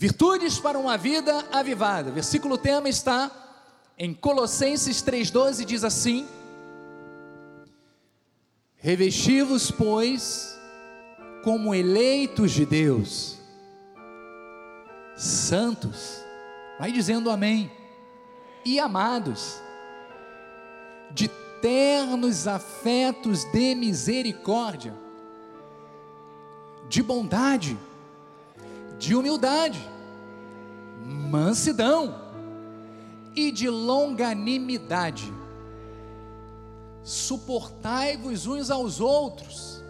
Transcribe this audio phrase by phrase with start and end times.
[0.00, 2.12] Virtudes para uma vida avivada.
[2.12, 3.32] Versículo tema está
[3.98, 6.24] em Colossenses 3,12, diz assim:
[8.76, 10.56] Revesti-vos, pois,
[11.42, 13.38] como eleitos de Deus,
[15.16, 16.20] santos,
[16.78, 17.68] vai dizendo amém,
[18.64, 19.60] e amados,
[21.10, 21.26] de
[21.60, 24.94] ternos afetos de misericórdia,
[26.88, 27.76] de bondade,
[28.98, 29.80] de humildade,
[31.04, 32.20] mansidão
[33.34, 35.32] e de longanimidade.
[37.02, 39.82] Suportai-vos uns aos outros.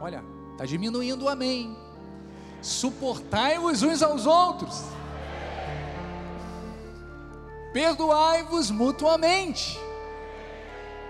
[0.00, 1.76] Olha, está diminuindo o amém.
[2.62, 4.82] Suportai-vos uns aos outros.
[7.72, 9.78] Perdoai-vos mutuamente.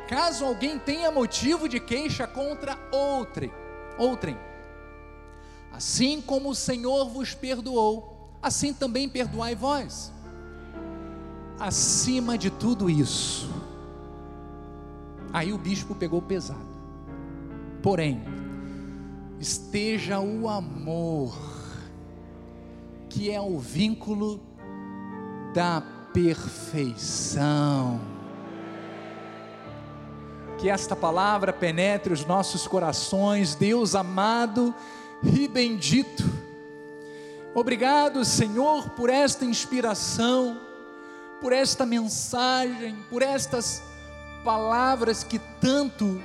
[0.08, 3.52] Caso alguém tenha motivo de queixa contra outrem,
[3.98, 4.36] outrem
[5.76, 10.10] Assim como o Senhor vos perdoou, assim também perdoai vós.
[11.60, 13.50] Acima de tudo isso,
[15.34, 16.64] aí o bispo pegou pesado.
[17.82, 18.24] Porém,
[19.38, 21.36] esteja o amor,
[23.10, 24.40] que é o vínculo
[25.52, 28.00] da perfeição.
[30.56, 34.74] Que esta palavra penetre os nossos corações, Deus amado
[35.22, 36.24] e bendito.
[37.54, 40.60] Obrigado, Senhor, por esta inspiração,
[41.40, 43.82] por esta mensagem, por estas
[44.44, 46.20] palavras que tanto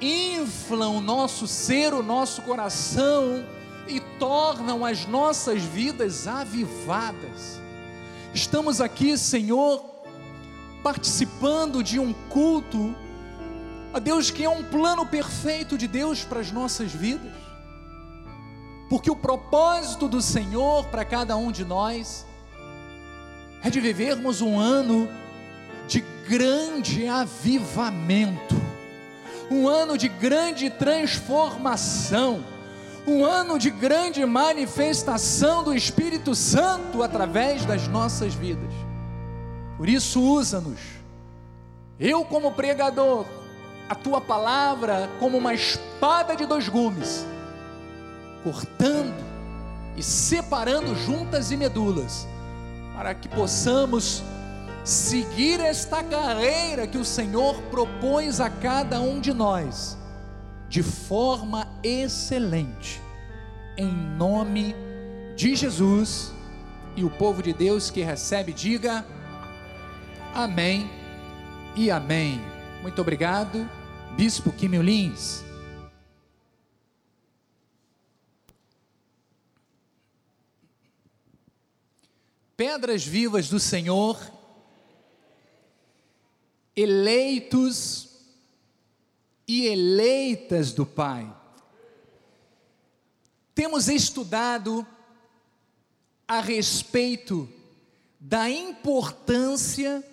[0.00, 3.44] inflam o nosso ser, o nosso coração
[3.86, 7.60] e tornam as nossas vidas avivadas.
[8.34, 9.84] Estamos aqui, Senhor,
[10.82, 12.94] participando de um culto
[13.92, 17.45] a Deus que é um plano perfeito de Deus para as nossas vidas
[18.88, 22.24] porque o propósito do Senhor para cada um de nós
[23.62, 25.08] é de vivermos um ano
[25.88, 28.54] de grande avivamento,
[29.50, 32.44] um ano de grande transformação,
[33.06, 38.72] um ano de grande manifestação do Espírito Santo através das nossas vidas.
[39.76, 40.80] Por isso, usa-nos,
[41.98, 43.24] eu como pregador,
[43.88, 47.24] a tua palavra como uma espada de dois gumes
[48.42, 49.24] cortando
[49.96, 52.26] e separando juntas e medulas,
[52.94, 54.22] para que possamos
[54.84, 59.96] seguir esta carreira que o Senhor propôs a cada um de nós,
[60.68, 63.00] de forma excelente,
[63.76, 64.74] em nome
[65.34, 66.32] de Jesus.
[66.94, 69.04] E o povo de Deus que recebe, diga
[70.34, 70.90] amém
[71.74, 72.40] e amém.
[72.80, 73.68] Muito obrigado,
[74.16, 75.45] Bispo Quimio Lins.
[82.56, 84.18] Pedras vivas do Senhor,
[86.74, 88.08] eleitos
[89.46, 91.30] e eleitas do Pai.
[93.54, 94.86] Temos estudado
[96.26, 97.48] a respeito
[98.18, 100.04] da importância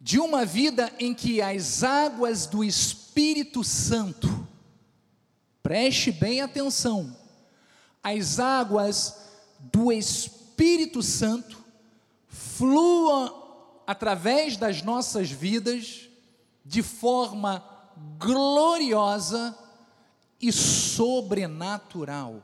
[0.00, 4.46] de uma vida em que as águas do Espírito Santo,
[5.62, 7.16] preste bem atenção,
[8.02, 9.16] as águas
[9.72, 11.64] do Espírito Espírito Santo
[12.28, 16.08] flua através das nossas vidas
[16.64, 17.68] de forma
[18.16, 19.58] gloriosa
[20.40, 22.40] e sobrenatural.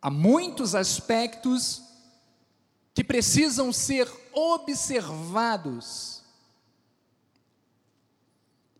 [0.00, 1.82] Há muitos aspectos
[2.94, 6.22] que precisam ser observados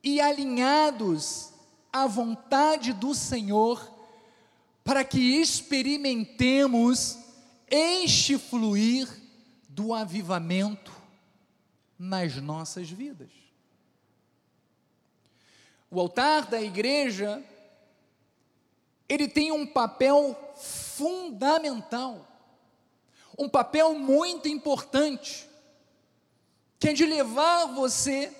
[0.00, 1.50] e alinhados
[1.92, 3.93] à vontade do Senhor
[4.84, 7.18] para que experimentemos
[7.66, 9.08] este fluir
[9.66, 10.92] do avivamento
[11.98, 13.30] nas nossas vidas.
[15.90, 17.42] O altar da igreja,
[19.08, 22.28] ele tem um papel fundamental,
[23.38, 25.48] um papel muito importante,
[26.78, 28.30] que é de levar você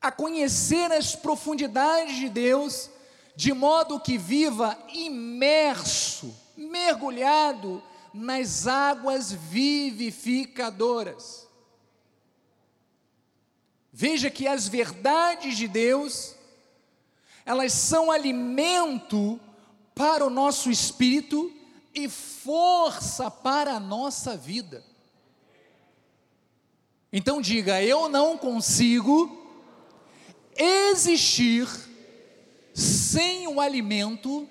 [0.00, 2.90] a conhecer as profundidades de Deus
[3.36, 11.46] de modo que viva imerso, mergulhado nas águas vivificadoras.
[13.92, 16.34] Veja que as verdades de Deus,
[17.44, 19.38] elas são alimento
[19.94, 21.52] para o nosso espírito
[21.94, 24.82] e força para a nossa vida.
[27.12, 29.44] Então diga: eu não consigo
[30.56, 31.85] existir
[32.76, 34.46] sem o alimento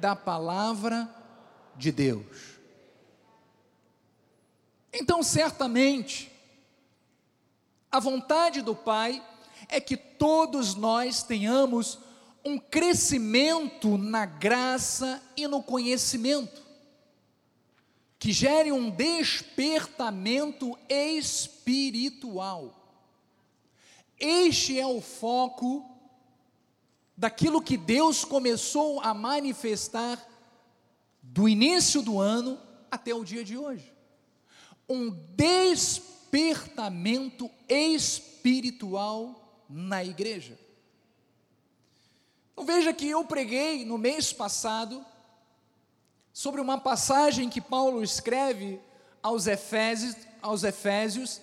[0.00, 1.12] da palavra
[1.74, 2.60] de Deus.
[4.92, 6.30] Então, certamente,
[7.90, 9.20] a vontade do Pai
[9.68, 11.98] é que todos nós tenhamos
[12.44, 16.62] um crescimento na graça e no conhecimento,
[18.16, 22.72] que gere um despertamento espiritual.
[24.20, 25.95] Este é o foco
[27.16, 30.20] daquilo que Deus começou a manifestar
[31.22, 32.60] do início do ano
[32.90, 33.90] até o dia de hoje.
[34.88, 40.56] Um despertamento espiritual na igreja.
[42.52, 45.04] Então veja que eu preguei no mês passado
[46.32, 48.80] sobre uma passagem que Paulo escreve
[49.22, 51.40] aos Efésios, aos Efésios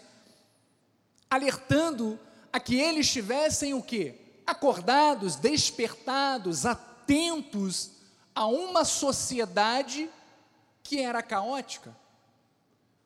[1.30, 2.20] alertando
[2.52, 4.23] a que eles estivessem o quê?
[4.46, 7.92] Acordados, despertados, atentos
[8.36, 10.10] a uma sociedade
[10.82, 11.96] que era caótica.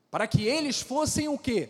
[0.09, 1.69] Para que eles fossem o quê?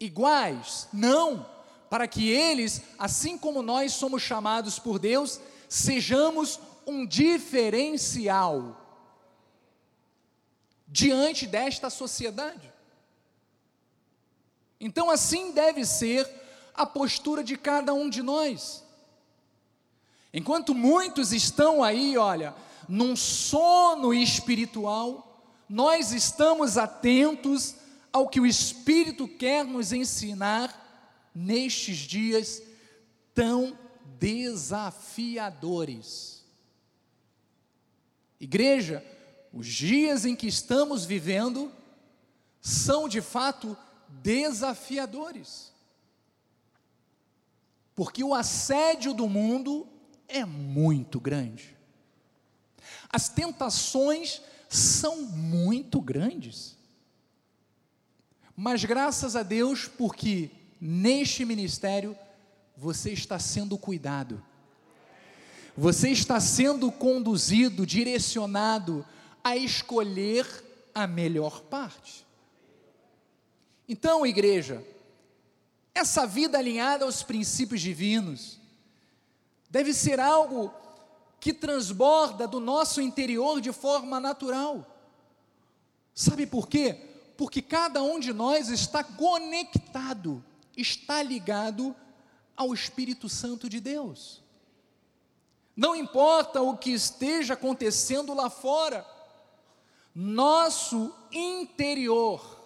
[0.00, 0.88] Iguais?
[0.92, 1.46] Não,
[1.88, 8.82] para que eles, assim como nós somos chamados por Deus, sejamos um diferencial
[10.86, 12.72] diante desta sociedade.
[14.78, 16.28] Então, assim deve ser
[16.74, 18.84] a postura de cada um de nós.
[20.32, 22.54] Enquanto muitos estão aí, olha,
[22.88, 25.26] num sono espiritual,
[25.68, 27.74] nós estamos atentos
[28.12, 30.84] ao que o Espírito quer nos ensinar
[31.34, 32.62] nestes dias
[33.34, 33.76] tão
[34.18, 36.44] desafiadores.
[38.40, 39.04] Igreja,
[39.52, 41.72] os dias em que estamos vivendo
[42.60, 43.76] são de fato
[44.08, 45.72] desafiadores.
[47.94, 49.88] Porque o assédio do mundo
[50.28, 51.76] é muito grande.
[53.08, 56.76] As tentações são muito grandes.
[58.56, 60.50] Mas graças a Deus, porque
[60.80, 62.16] neste ministério
[62.76, 64.42] você está sendo cuidado,
[65.76, 69.06] você está sendo conduzido, direcionado
[69.44, 70.46] a escolher
[70.94, 72.26] a melhor parte.
[73.88, 74.82] Então, igreja,
[75.94, 78.58] essa vida alinhada aos princípios divinos
[79.70, 80.72] deve ser algo
[81.40, 84.86] que transborda do nosso interior de forma natural.
[86.14, 86.98] Sabe por quê?
[87.36, 90.44] Porque cada um de nós está conectado,
[90.76, 91.94] está ligado
[92.56, 94.42] ao Espírito Santo de Deus.
[95.76, 99.06] Não importa o que esteja acontecendo lá fora,
[100.14, 102.56] nosso interior,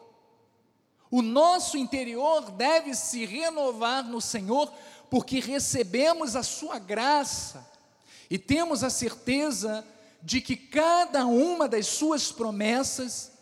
[1.11, 4.73] o nosso interior deve se renovar no Senhor,
[5.11, 7.69] porque recebemos a Sua graça
[8.31, 9.85] e temos a certeza
[10.23, 13.33] de que cada uma das Suas promessas,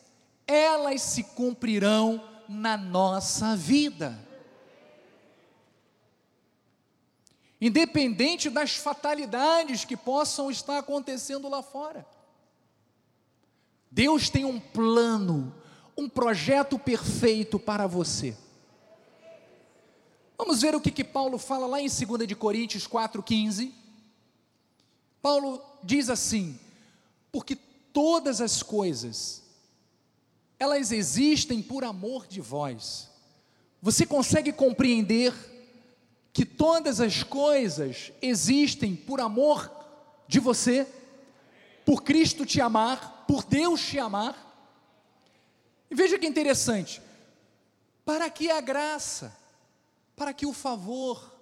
[0.47, 4.27] elas se cumprirão na nossa vida.
[7.61, 12.07] independente das fatalidades que possam estar acontecendo lá fora.
[13.91, 15.53] Deus tem um plano,
[15.97, 18.37] um projeto perfeito para você.
[20.39, 23.73] Vamos ver o que, que Paulo fala lá em 2 de Coríntios 4,15.
[25.21, 26.59] Paulo diz assim:
[27.33, 27.57] porque
[27.93, 29.43] todas as coisas,
[30.59, 33.09] elas existem por amor de vós.
[33.83, 35.35] Você consegue compreender
[36.33, 39.71] que todas as coisas existem por amor
[40.27, 40.87] de você,
[41.85, 44.47] por Cristo te amar, por Deus te amar.
[45.91, 47.01] E veja que interessante,
[48.05, 49.37] para que a graça,
[50.19, 51.33] para que o favor,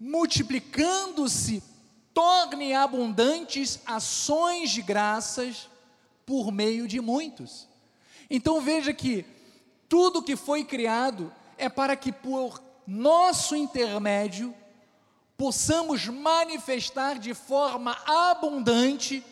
[0.00, 1.62] multiplicando-se,
[2.12, 5.68] torne abundantes ações de graças
[6.24, 7.68] por meio de muitos.
[8.30, 9.26] Então veja que
[9.88, 14.54] tudo que foi criado é para que por nosso intermédio,
[15.36, 19.24] possamos manifestar de forma abundante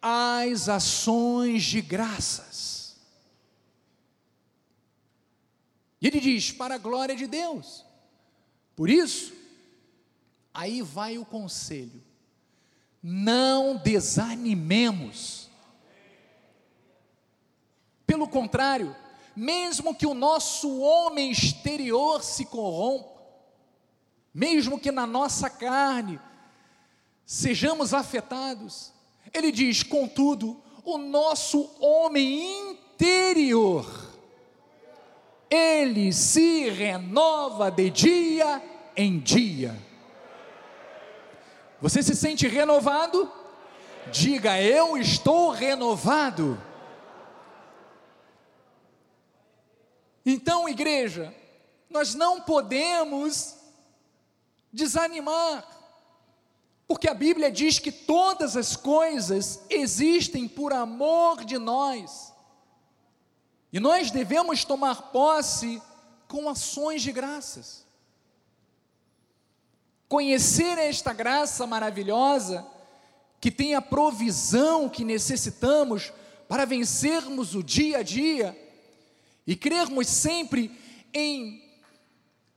[0.00, 2.77] as ações de graças.
[6.00, 7.84] E ele diz: para a glória de Deus.
[8.76, 9.32] Por isso,
[10.54, 12.02] aí vai o conselho:
[13.02, 15.48] não desanimemos.
[18.06, 18.96] Pelo contrário,
[19.36, 23.20] mesmo que o nosso homem exterior se corrompa,
[24.32, 26.18] mesmo que na nossa carne
[27.26, 28.92] sejamos afetados,
[29.32, 33.86] ele diz, contudo, o nosso homem interior,
[35.50, 38.62] ele se renova de dia
[38.96, 39.76] em dia.
[41.80, 43.30] Você se sente renovado?
[44.10, 46.60] Diga, eu estou renovado.
[50.24, 51.34] Então, igreja,
[51.88, 53.56] nós não podemos
[54.72, 55.66] desanimar,
[56.86, 62.32] porque a Bíblia diz que todas as coisas existem por amor de nós,
[63.72, 65.82] e nós devemos tomar posse
[66.26, 67.86] com ações de graças.
[70.08, 72.66] Conhecer esta graça maravilhosa,
[73.40, 76.12] que tem a provisão que necessitamos
[76.48, 78.56] para vencermos o dia a dia,
[79.46, 80.78] e crermos sempre
[81.12, 81.62] em,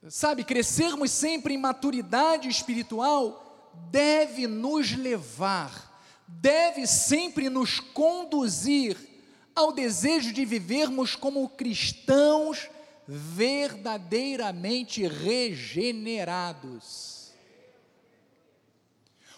[0.10, 9.11] sabe, crescermos sempre em maturidade espiritual, deve nos levar, deve sempre nos conduzir
[9.56, 12.70] ao desejo de vivermos como cristãos
[13.08, 17.32] verdadeiramente regenerados.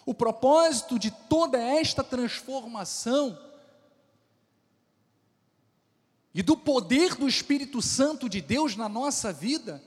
[0.05, 3.39] O propósito de toda esta transformação
[6.33, 9.83] e do poder do Espírito Santo de Deus na nossa vida,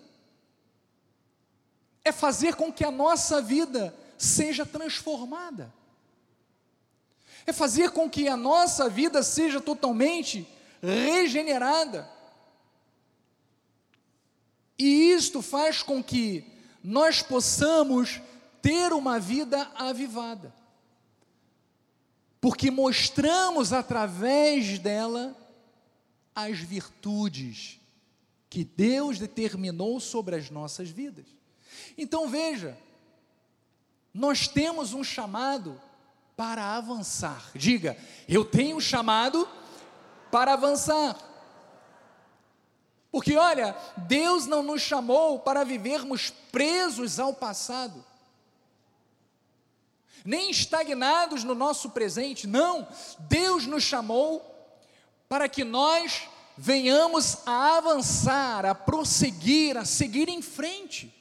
[2.04, 5.75] é fazer com que a nossa vida seja transformada,
[7.46, 10.46] é fazer com que a nossa vida seja totalmente
[10.82, 12.10] regenerada.
[14.78, 16.44] E isto faz com que
[16.82, 18.20] nós possamos
[18.60, 20.52] ter uma vida avivada,
[22.40, 25.36] porque mostramos através dela
[26.34, 27.80] as virtudes
[28.50, 31.26] que Deus determinou sobre as nossas vidas.
[31.96, 32.76] Então veja,
[34.12, 35.80] nós temos um chamado
[36.36, 37.50] para avançar.
[37.54, 37.96] Diga,
[38.28, 39.48] eu tenho chamado
[40.30, 41.16] para avançar.
[43.10, 48.04] Porque olha, Deus não nos chamou para vivermos presos ao passado,
[50.22, 52.86] nem estagnados no nosso presente, não.
[53.20, 54.44] Deus nos chamou
[55.28, 56.28] para que nós
[56.58, 61.14] venhamos a avançar, a prosseguir, a seguir em frente.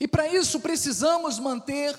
[0.00, 1.96] E para isso precisamos manter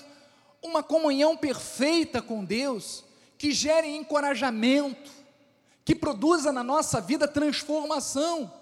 [0.62, 3.04] uma comunhão perfeita com Deus,
[3.36, 5.10] que gere encorajamento,
[5.84, 8.52] que produza na nossa vida transformação.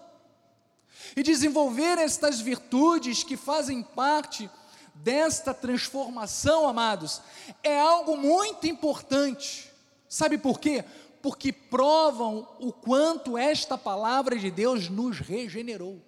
[1.16, 4.50] E desenvolver estas virtudes que fazem parte
[4.94, 7.20] desta transformação, amados,
[7.62, 9.70] é algo muito importante.
[10.08, 10.84] Sabe por quê?
[11.26, 16.00] porque provam o quanto esta palavra de Deus nos regenerou.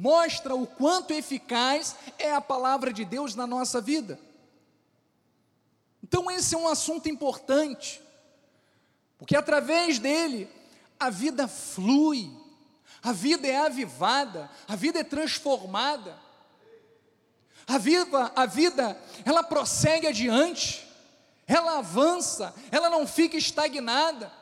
[0.00, 4.18] Mostra o quanto eficaz é a palavra de Deus na nossa vida.
[6.02, 8.00] Então, esse é um assunto importante,
[9.18, 10.48] porque através dele
[10.98, 12.34] a vida flui,
[13.02, 16.18] a vida é avivada, a vida é transformada,
[17.66, 20.88] a vida, a vida ela prossegue adiante
[21.52, 24.32] ela avança, ela não fica estagnada.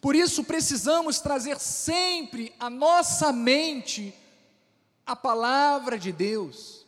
[0.00, 4.14] Por isso precisamos trazer sempre à nossa mente
[5.06, 6.86] a palavra de Deus,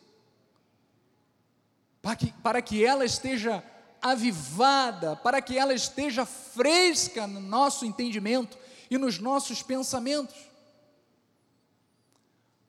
[2.01, 3.63] para que, para que ela esteja
[4.01, 8.57] avivada, para que ela esteja fresca no nosso entendimento
[8.89, 10.35] e nos nossos pensamentos.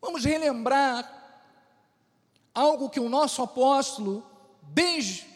[0.01, 1.13] Vamos relembrar
[2.55, 4.25] algo que o nosso apóstolo,
[4.63, 5.27] desde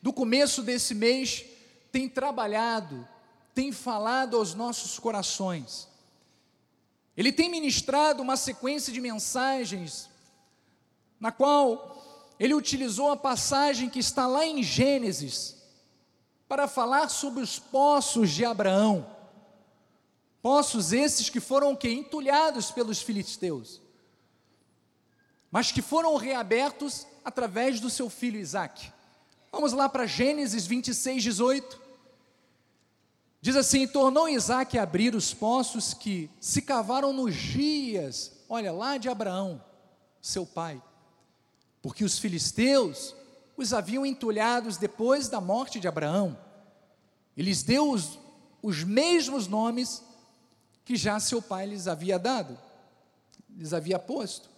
[0.00, 1.44] do começo desse mês,
[1.92, 3.06] tem trabalhado,
[3.54, 5.89] tem falado aos nossos corações.
[7.16, 10.08] Ele tem ministrado uma sequência de mensagens,
[11.18, 15.56] na qual ele utilizou a passagem que está lá em Gênesis,
[16.48, 19.06] para falar sobre os poços de Abraão.
[20.42, 23.80] Poços esses que foram que entulhados pelos filisteus,
[25.50, 28.90] mas que foram reabertos através do seu filho Isaque.
[29.52, 31.80] Vamos lá para Gênesis 26, 18.
[33.40, 38.98] Diz assim: tornou Isaac a abrir os poços que se cavaram nos dias, olha, lá
[38.98, 39.62] de Abraão,
[40.20, 40.82] seu pai,
[41.80, 43.14] porque os filisteus
[43.56, 46.38] os haviam entulhados depois da morte de Abraão.
[47.36, 48.18] E lhes deu os,
[48.62, 50.02] os mesmos nomes
[50.84, 52.58] que já seu pai lhes havia dado,
[53.50, 54.48] lhes havia posto.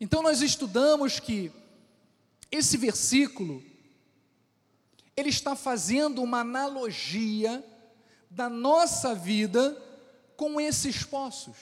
[0.00, 1.52] Então nós estudamos que
[2.50, 3.62] esse versículo
[5.14, 7.62] ele está fazendo uma analogia
[8.34, 9.76] da nossa vida
[10.36, 11.56] com esses poços.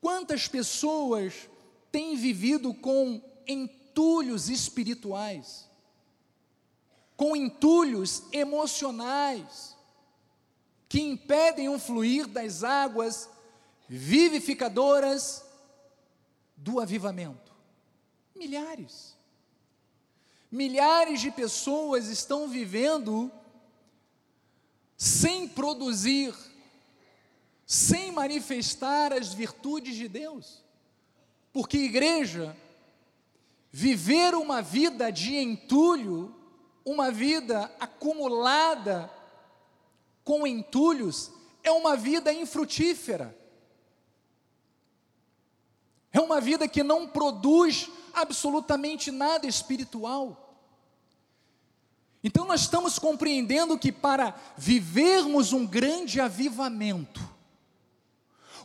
[0.00, 1.48] Quantas pessoas
[1.92, 5.68] têm vivido com entulhos espirituais,
[7.16, 9.76] com entulhos emocionais,
[10.88, 13.28] que impedem o fluir das águas
[13.86, 15.44] vivificadoras
[16.56, 17.52] do avivamento?
[18.34, 19.14] Milhares.
[20.50, 23.30] Milhares de pessoas estão vivendo
[24.98, 26.34] sem produzir,
[27.64, 30.64] sem manifestar as virtudes de Deus.
[31.52, 32.56] Porque, igreja,
[33.70, 36.34] viver uma vida de entulho,
[36.84, 39.08] uma vida acumulada
[40.24, 41.30] com entulhos,
[41.62, 43.38] é uma vida infrutífera.
[46.12, 50.47] É uma vida que não produz absolutamente nada espiritual.
[52.22, 57.20] Então nós estamos compreendendo que para vivermos um grande avivamento,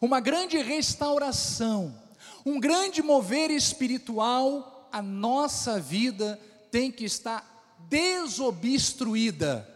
[0.01, 2.01] uma grande restauração,
[2.45, 6.39] um grande mover espiritual, a nossa vida
[6.71, 9.69] tem que estar desobstruída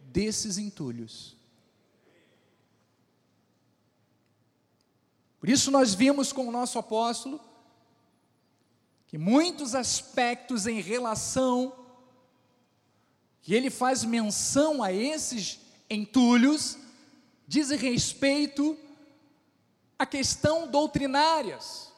[0.00, 1.36] desses entulhos.
[5.40, 7.40] Por isso nós vimos com o nosso apóstolo
[9.08, 11.81] que muitos aspectos em relação
[13.42, 15.58] que ele faz menção a esses
[15.90, 16.78] entulhos
[17.46, 18.78] dizem respeito
[19.98, 21.92] a questão doutrinárias.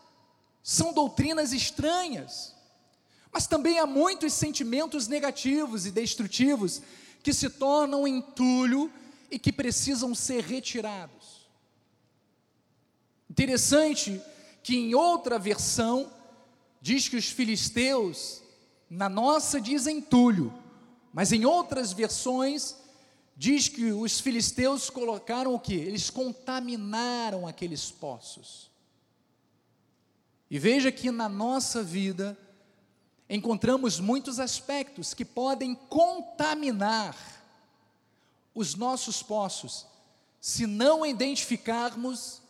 [0.63, 2.55] São doutrinas estranhas.
[3.31, 6.81] Mas também há muitos sentimentos negativos e destrutivos
[7.23, 8.91] que se tornam entulho
[9.31, 11.47] e que precisam ser retirados.
[13.29, 14.21] Interessante
[14.63, 16.11] que em outra versão
[16.81, 18.41] diz que os filisteus,
[18.89, 20.64] na nossa dizem entulho,
[21.15, 22.77] mas em outras versões
[23.37, 25.73] diz que os filisteus colocaram o que?
[25.73, 28.69] Eles contaminaram aqueles poços.
[30.51, 32.37] E veja que na nossa vida
[33.31, 37.17] encontramos muitos aspectos que podem contaminar
[38.53, 39.87] os nossos poços,
[40.41, 42.43] se não identificarmos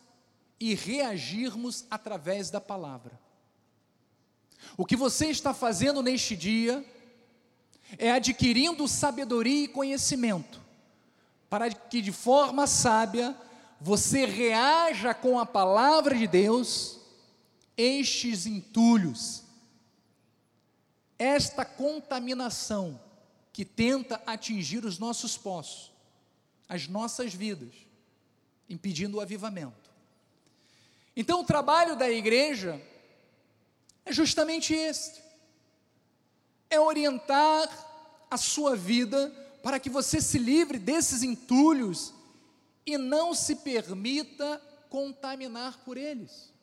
[0.59, 3.19] e reagirmos através da palavra.
[4.75, 6.83] O que você está fazendo neste dia
[7.97, 10.61] é adquirindo sabedoria e conhecimento,
[11.49, 13.35] para que de forma sábia
[13.79, 16.99] você reaja com a palavra de Deus
[17.77, 19.43] estes entulhos,
[21.17, 22.99] esta contaminação
[23.53, 25.91] que tenta atingir os nossos poços,
[26.67, 27.73] as nossas vidas,
[28.69, 29.85] impedindo o avivamento.
[31.15, 32.81] Então, o trabalho da igreja
[34.03, 35.21] é justamente este:
[36.69, 37.69] é orientar
[38.35, 42.13] a sua vida para que você se livre desses entulhos
[42.85, 46.53] e não se permita contaminar por eles.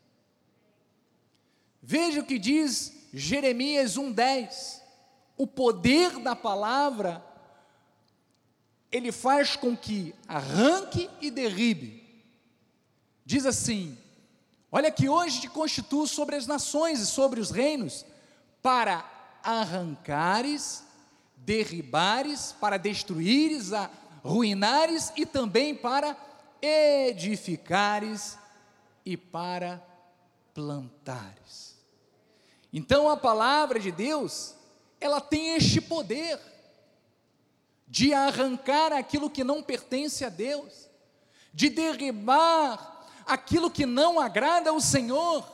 [1.82, 4.80] Veja o que diz Jeremias 1:10.
[5.36, 7.24] O poder da palavra
[8.92, 12.02] ele faz com que arranque e derribe.
[13.24, 13.98] Diz assim:
[14.70, 18.04] Olha que hoje te constituo sobre as nações e sobre os reinos,
[18.62, 19.04] para
[19.42, 20.84] arrancares,
[21.44, 26.16] derribares, para destruíres, arruinares e também para
[26.60, 28.38] edificares
[29.04, 29.82] e para
[30.54, 31.76] plantares.
[32.72, 34.54] Então a palavra de Deus,
[35.00, 36.38] ela tem este poder
[37.86, 40.88] de arrancar aquilo que não pertence a Deus,
[41.52, 45.46] de derribar aquilo que não agrada ao Senhor.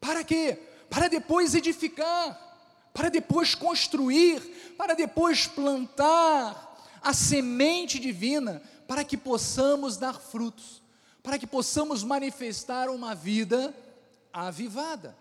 [0.00, 0.58] Para quê?
[0.90, 2.43] Para depois edificar,
[2.94, 4.40] para depois construir,
[4.78, 10.80] para depois plantar a semente divina, para que possamos dar frutos,
[11.20, 13.74] para que possamos manifestar uma vida
[14.32, 15.16] avivada.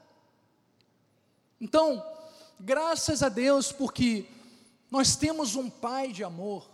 [1.60, 2.06] Então,
[2.60, 4.28] graças a Deus, porque
[4.92, 6.70] nós temos um Pai de amor,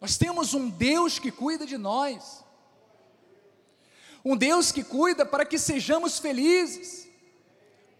[0.00, 2.44] nós temos um Deus que cuida de nós,
[4.24, 7.09] um Deus que cuida para que sejamos felizes,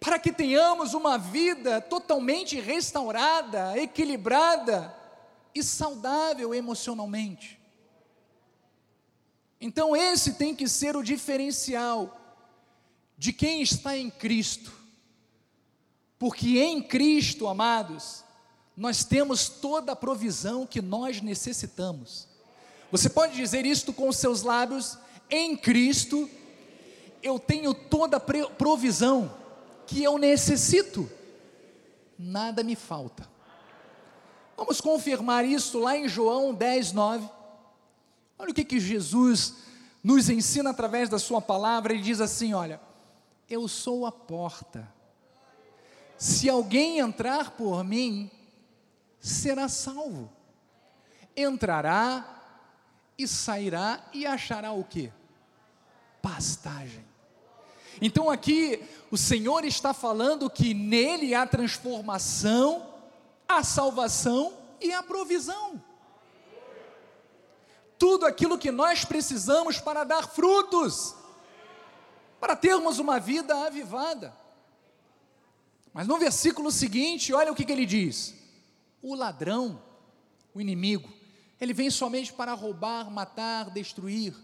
[0.01, 4.97] para que tenhamos uma vida totalmente restaurada, equilibrada
[5.55, 7.61] e saudável emocionalmente.
[9.61, 12.19] Então, esse tem que ser o diferencial
[13.19, 14.73] de quem está em Cristo,
[16.19, 18.25] porque em Cristo, amados,
[18.75, 22.27] nós temos toda a provisão que nós necessitamos.
[22.91, 24.97] Você pode dizer isto com os seus lábios
[25.29, 26.29] em Cristo,
[27.23, 29.39] eu tenho toda a provisão
[29.90, 31.11] que eu necessito,
[32.18, 33.29] nada me falta.
[34.57, 37.29] Vamos confirmar isso lá em João 10, 9.
[38.38, 39.57] Olha o que, que Jesus
[40.03, 42.81] nos ensina através da Sua palavra, ele diz assim: Olha,
[43.48, 44.88] eu sou a porta,
[46.16, 48.31] se alguém entrar por mim,
[49.18, 50.31] será salvo,
[51.37, 52.24] entrará
[53.18, 55.12] e sairá e achará o que?
[56.20, 57.05] pastagem.
[58.01, 62.95] Então aqui o Senhor está falando que nele há transformação,
[63.49, 65.83] a salvação e a provisão.
[67.99, 71.15] Tudo aquilo que nós precisamos para dar frutos,
[72.41, 74.35] para termos uma vida avivada.
[75.93, 78.35] Mas no versículo seguinte, olha o que, que ele diz:
[79.03, 79.83] o ladrão,
[80.55, 81.13] o inimigo,
[81.61, 84.35] ele vem somente para roubar, matar, destruir,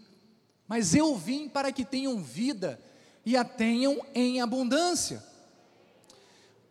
[0.67, 2.79] mas eu vim para que tenham vida
[3.27, 5.21] e a tenham em abundância.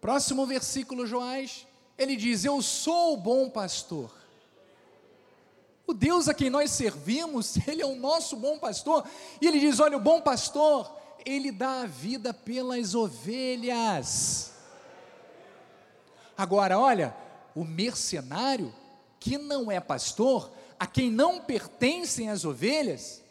[0.00, 1.66] Próximo versículo, Joás,
[1.98, 4.10] ele diz: Eu sou o bom pastor.
[5.86, 9.06] O Deus a quem nós servimos, Ele é o nosso bom pastor.
[9.38, 10.90] E Ele diz: Olha, o bom pastor,
[11.26, 14.54] Ele dá a vida pelas ovelhas.
[16.38, 17.14] Agora, olha,
[17.54, 18.74] o mercenário,
[19.20, 23.22] que não é pastor, a quem não pertencem as ovelhas,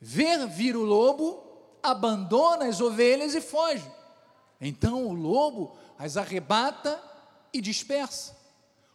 [0.00, 1.41] ver vir o lobo,
[1.82, 3.90] abandona as ovelhas e foge.
[4.60, 7.00] Então o lobo as arrebata
[7.52, 8.36] e dispersa.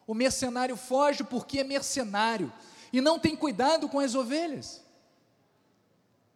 [0.06, 2.52] O mercenário foge porque é mercenário
[2.92, 4.82] e não tem cuidado com as ovelhas.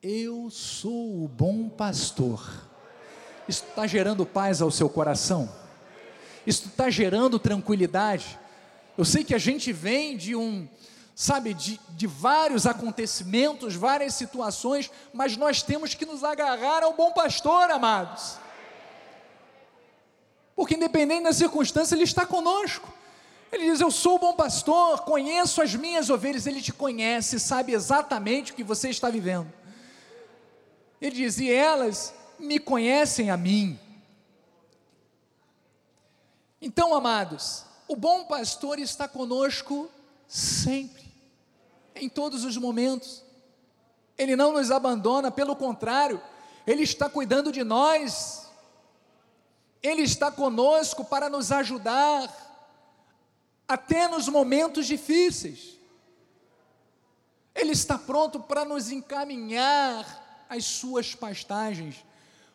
[0.03, 2.69] Eu sou o bom pastor.
[3.47, 5.49] Isso está gerando paz ao seu coração.
[6.45, 8.39] Isso está gerando tranquilidade.
[8.97, 10.67] Eu sei que a gente vem de um
[11.15, 17.11] sabe, de, de vários acontecimentos, várias situações, mas nós temos que nos agarrar ao bom
[17.11, 18.37] pastor, amados.
[20.55, 22.91] Porque independente da circunstância, Ele está conosco.
[23.51, 26.47] Ele diz: Eu sou o bom pastor, conheço as minhas ovelhas.
[26.47, 29.51] Ele te conhece, sabe exatamente o que você está vivendo.
[31.01, 33.79] Ele diz: E elas me conhecem a mim.
[36.61, 39.89] Então, amados, o bom pastor está conosco
[40.31, 41.13] sempre
[41.93, 43.21] em todos os momentos.
[44.17, 46.21] Ele não nos abandona, pelo contrário,
[46.65, 48.49] Ele está cuidando de nós,
[49.83, 52.29] Ele está conosco para nos ajudar,
[53.67, 55.77] até nos momentos difíceis.
[57.53, 62.05] Ele está pronto para nos encaminhar às suas pastagens,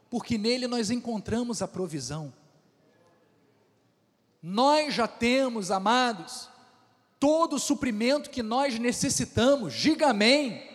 [0.08, 2.32] porque nele nós encontramos a provisão.
[4.42, 6.48] Nós já temos, amados,
[7.18, 9.74] todo o suprimento que nós necessitamos.
[9.74, 10.68] Diga amém.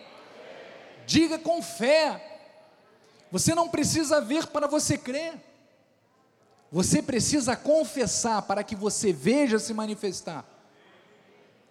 [1.06, 2.40] Diga com fé.
[3.30, 5.34] Você não precisa ver para você crer.
[6.70, 10.44] Você precisa confessar para que você veja se manifestar.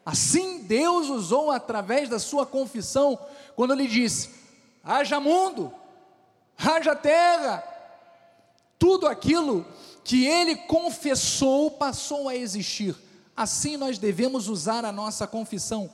[0.05, 3.19] Assim Deus usou através da sua confissão,
[3.55, 4.29] quando ele disse:
[4.83, 5.73] haja mundo,
[6.57, 7.63] haja terra,
[8.77, 9.65] tudo aquilo
[10.03, 12.95] que ele confessou passou a existir.
[13.35, 15.91] Assim nós devemos usar a nossa confissão.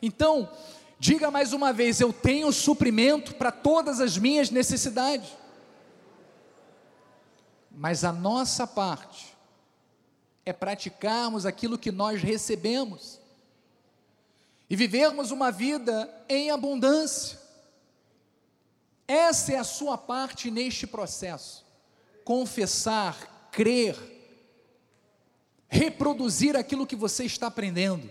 [0.00, 0.50] Então,
[0.98, 5.30] diga mais uma vez: eu tenho suprimento para todas as minhas necessidades.
[7.70, 9.36] Mas a nossa parte
[10.44, 13.20] é praticarmos aquilo que nós recebemos
[14.70, 17.38] e vivermos uma vida em abundância.
[19.06, 21.64] Essa é a sua parte neste processo.
[22.24, 23.96] Confessar, crer,
[25.68, 28.08] reproduzir aquilo que você está aprendendo.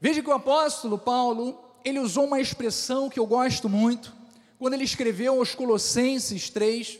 [0.00, 4.14] Veja que o apóstolo Paulo, ele usou uma expressão que eu gosto muito,
[4.58, 6.98] quando ele escreveu aos Colossenses 3,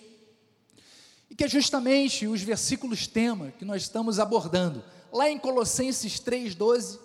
[1.31, 4.85] e que é justamente os versículos tema que nós estamos abordando.
[5.13, 6.99] Lá em Colossenses 3,12,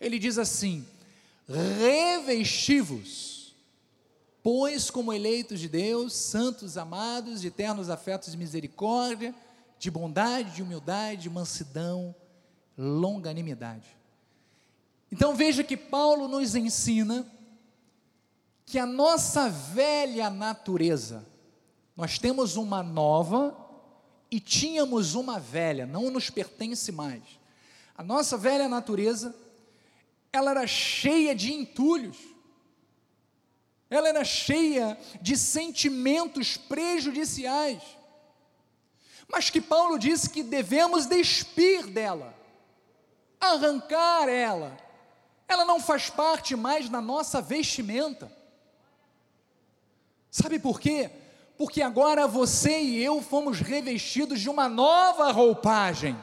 [0.00, 0.86] ele diz assim:
[1.48, 3.54] Revestivos,
[4.42, 9.34] pois, como eleitos de Deus, santos amados, de eternos afetos de misericórdia,
[9.78, 12.14] de bondade, de humildade, de mansidão,
[12.76, 13.96] longanimidade.
[15.10, 17.26] Então veja que Paulo nos ensina
[18.64, 21.24] que a nossa velha natureza,
[21.96, 23.56] nós temos uma nova
[24.30, 27.22] e tínhamos uma velha, não nos pertence mais.
[27.96, 29.34] A nossa velha natureza,
[30.32, 32.18] ela era cheia de entulhos,
[33.88, 37.95] ela era cheia de sentimentos prejudiciais
[39.28, 42.34] mas que Paulo diz que devemos despir dela,
[43.40, 44.76] arrancar ela.
[45.48, 48.30] Ela não faz parte mais da nossa vestimenta.
[50.30, 51.10] Sabe por quê?
[51.56, 56.16] Porque agora você e eu fomos revestidos de uma nova roupagem.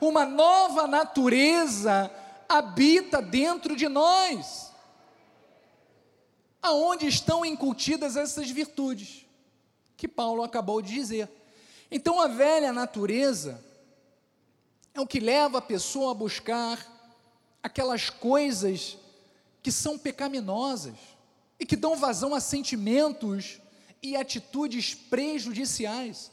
[0.00, 2.10] Uma nova natureza
[2.48, 4.72] habita dentro de nós.
[6.60, 9.26] Aonde estão incutidas essas virtudes
[9.96, 11.28] que Paulo acabou de dizer?
[11.94, 13.62] Então a velha natureza
[14.94, 16.80] é o que leva a pessoa a buscar
[17.62, 18.96] aquelas coisas
[19.62, 20.94] que são pecaminosas
[21.60, 23.60] e que dão vazão a sentimentos
[24.02, 26.32] e atitudes prejudiciais,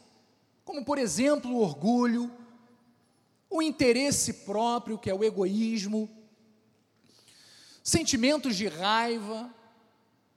[0.63, 2.31] como, por exemplo, o orgulho,
[3.49, 6.09] o interesse próprio, que é o egoísmo,
[7.83, 9.53] sentimentos de raiva,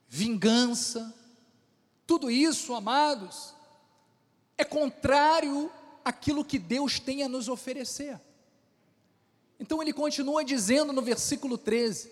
[0.08, 1.14] vingança,
[2.08, 3.54] tudo isso, amados,
[4.56, 5.70] é contrário
[6.04, 8.20] àquilo que Deus tem a nos oferecer.
[9.58, 12.10] Então ele continua dizendo no versículo 13: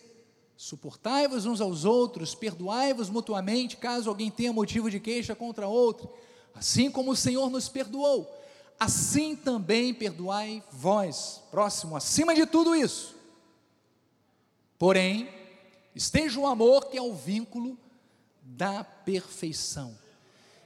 [0.56, 6.08] Suportai-vos uns aos outros, perdoai-vos mutuamente, caso alguém tenha motivo de queixa contra outro,
[6.54, 8.30] assim como o Senhor nos perdoou,
[8.78, 11.42] assim também perdoai vós.
[11.50, 13.16] Próximo, acima de tudo isso.
[14.78, 15.28] Porém,
[15.94, 17.76] esteja o amor que é o vínculo
[18.42, 19.96] da perfeição.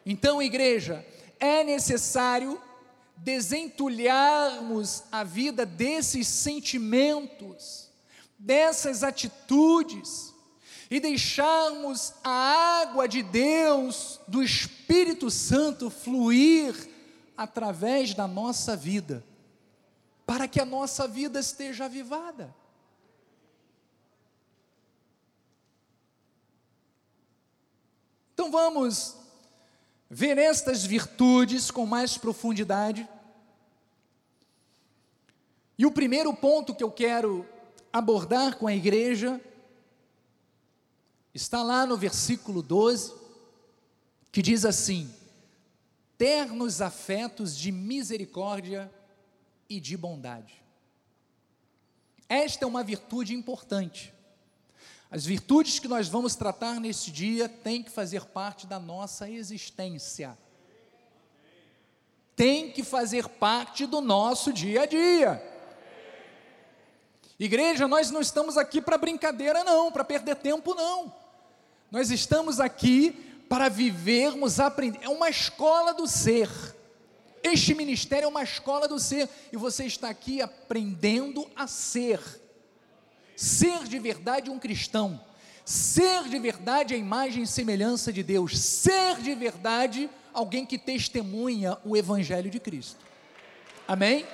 [0.05, 1.05] Então, igreja,
[1.39, 2.61] é necessário
[3.17, 7.85] desentulharmos a vida desses sentimentos
[8.45, 10.35] dessas atitudes
[10.91, 16.75] e deixarmos a água de Deus, do Espírito Santo, fluir
[17.37, 19.25] através da nossa vida,
[20.27, 22.55] para que a nossa vida esteja avivada.
[28.35, 29.17] Então vamos
[30.15, 33.09] ver estas virtudes com mais profundidade.
[35.77, 37.45] E o primeiro ponto que eu quero
[37.93, 39.41] abordar com a igreja
[41.35, 43.13] está lá no versículo 12,
[44.31, 45.13] que diz assim:
[46.17, 48.89] ternos afetos de misericórdia
[49.69, 50.63] e de bondade.
[52.29, 54.14] Esta é uma virtude importante.
[55.15, 60.37] As virtudes que nós vamos tratar nesse dia têm que fazer parte da nossa existência.
[62.35, 65.41] Tem que fazer parte do nosso dia a dia.
[67.39, 71.15] Igreja, nós não estamos aqui para brincadeira, não, para perder tempo, não.
[71.93, 73.13] Nós estamos aqui
[73.49, 74.99] para vivermos, aprender.
[75.01, 76.51] É uma escola do ser.
[77.41, 79.29] Este ministério é uma escola do ser.
[79.53, 82.21] E você está aqui aprendendo a ser.
[83.37, 85.21] Ser de verdade um cristão.
[85.65, 88.59] Ser de verdade a imagem e semelhança de Deus.
[88.59, 93.01] Ser de verdade alguém que testemunha o Evangelho de Cristo.
[93.87, 94.27] Amém?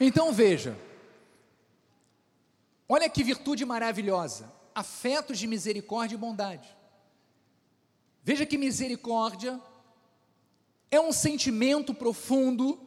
[0.00, 0.78] Então veja,
[2.88, 6.68] olha que virtude maravilhosa: afetos de misericórdia e bondade.
[8.22, 9.60] Veja que misericórdia
[10.90, 12.78] é um sentimento profundo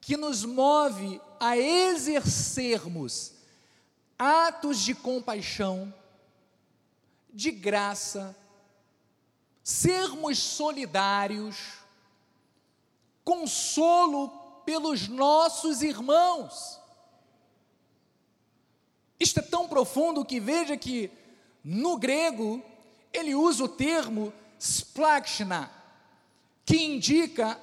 [0.00, 3.34] que nos move a exercermos
[4.18, 5.92] atos de compaixão,
[7.32, 8.36] de graça,
[9.62, 11.56] sermos solidários,
[13.22, 14.28] consolo
[14.64, 16.80] pelos nossos irmãos.
[19.20, 21.10] Isto é tão profundo que veja que
[21.62, 22.62] no grego
[23.12, 25.70] ele usa o termo splachna,
[26.68, 27.58] que indica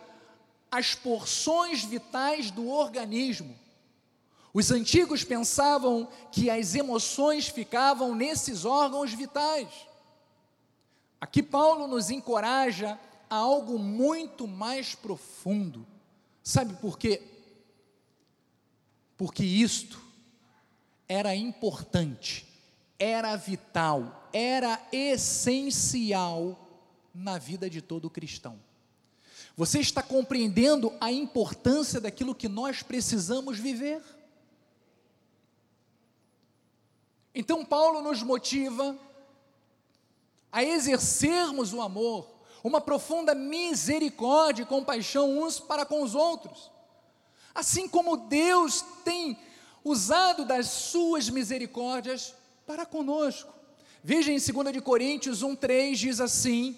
[0.72, 3.56] as porções vitais do organismo.
[4.52, 9.70] Os antigos pensavam que as emoções ficavam nesses órgãos vitais.
[11.22, 15.86] Aqui Paulo nos encoraja a algo muito mais profundo.
[16.44, 17.22] Sabe por quê?
[19.16, 20.02] Porque isto
[21.08, 22.48] era importante,
[22.98, 26.60] era vital, era essencial
[27.14, 28.60] na vida de todo cristão.
[29.58, 34.02] Você está compreendendo a importância daquilo que nós precisamos viver?
[37.34, 38.98] Então, Paulo nos motiva
[40.52, 42.28] a exercermos o amor,
[42.64, 46.72] uma profunda misericórdia e compaixão uns para com os outros.
[47.54, 49.38] Assim como Deus tem
[49.84, 52.34] usado das suas misericórdias
[52.66, 53.54] para conosco.
[54.04, 56.78] Veja em 2 de Coríntios 1:3 diz assim: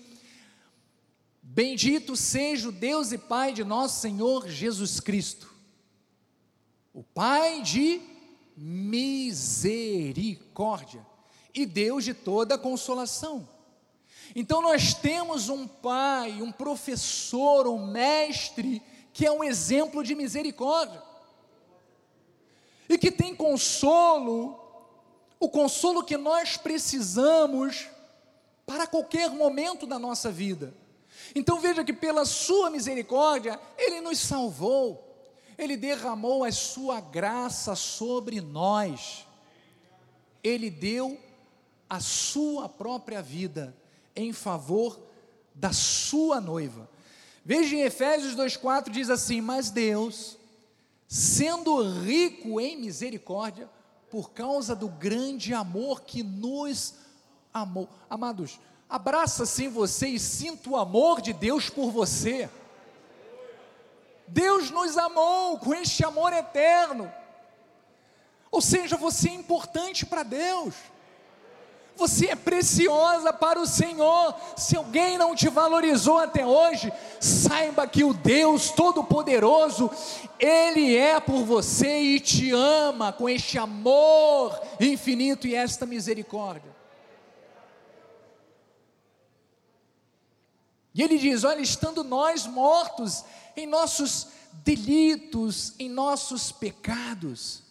[1.57, 5.51] Bendito seja o Deus e Pai de nosso Senhor Jesus Cristo,
[6.93, 7.99] o Pai de
[8.55, 11.03] misericórdia
[11.53, 13.57] e Deus de toda consolação
[14.35, 18.81] então nós temos um pai, um professor, um mestre,
[19.13, 21.01] que é um exemplo de misericórdia,
[22.89, 24.59] e que tem consolo,
[25.39, 27.87] o consolo que nós precisamos
[28.65, 30.73] para qualquer momento da nossa vida.
[31.35, 35.23] Então veja que pela sua misericórdia, Ele nos salvou,
[35.57, 39.25] Ele derramou a sua graça sobre nós,
[40.43, 41.19] Ele deu
[41.89, 43.75] a sua própria vida
[44.15, 44.99] em favor
[45.53, 46.89] da sua noiva.
[47.43, 50.37] Veja em Efésios 2,4 diz assim: Mas Deus
[51.07, 53.69] sendo rico em misericórdia,
[54.09, 56.95] por causa do grande amor que nos
[57.53, 57.89] amou.
[58.09, 58.59] Amados,
[58.89, 62.49] abraça sim você e sinta o amor de Deus por você.
[64.27, 67.11] Deus nos amou com este amor eterno.
[68.51, 70.73] Ou seja, você é importante para Deus.
[71.95, 74.35] Você é preciosa para o Senhor.
[74.55, 79.89] Se alguém não te valorizou até hoje, saiba que o Deus Todo-Poderoso,
[80.39, 86.76] Ele é por você e te ama com este amor infinito e esta misericórdia.
[90.97, 93.23] E Ele diz: Olha, estando nós mortos
[93.55, 94.27] em nossos
[94.63, 97.63] delitos, em nossos pecados,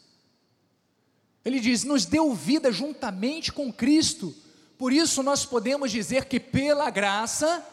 [1.46, 4.34] ele diz: nos deu vida juntamente com Cristo,
[4.76, 7.64] por isso nós podemos dizer que pela graça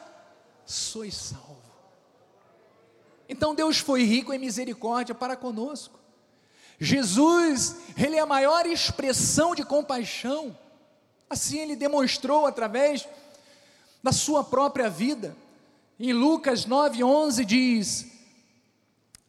[0.63, 1.57] sois salvo.
[3.27, 5.99] Então Deus foi rico em misericórdia para conosco.
[6.79, 10.55] Jesus, Ele é a maior expressão de compaixão,
[11.27, 13.07] assim Ele demonstrou através
[14.03, 15.35] da Sua própria vida.
[15.97, 18.11] Em Lucas 9,11 diz: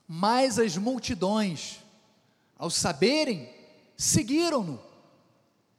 [0.08, 1.78] Mas as multidões,
[2.58, 3.48] ao saberem
[3.96, 4.80] seguiram-no,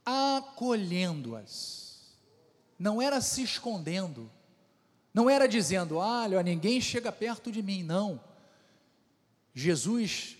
[0.05, 1.83] acolhendo-as.
[2.79, 4.31] Não era se escondendo,
[5.13, 8.21] não era dizendo, olha, ninguém chega perto de mim, não.
[9.53, 10.37] Jesus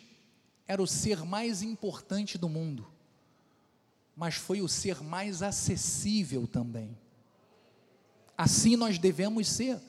[0.67, 2.85] era o ser mais importante do mundo,
[4.15, 6.97] mas foi o ser mais acessível também.
[8.37, 9.79] Assim nós devemos ser.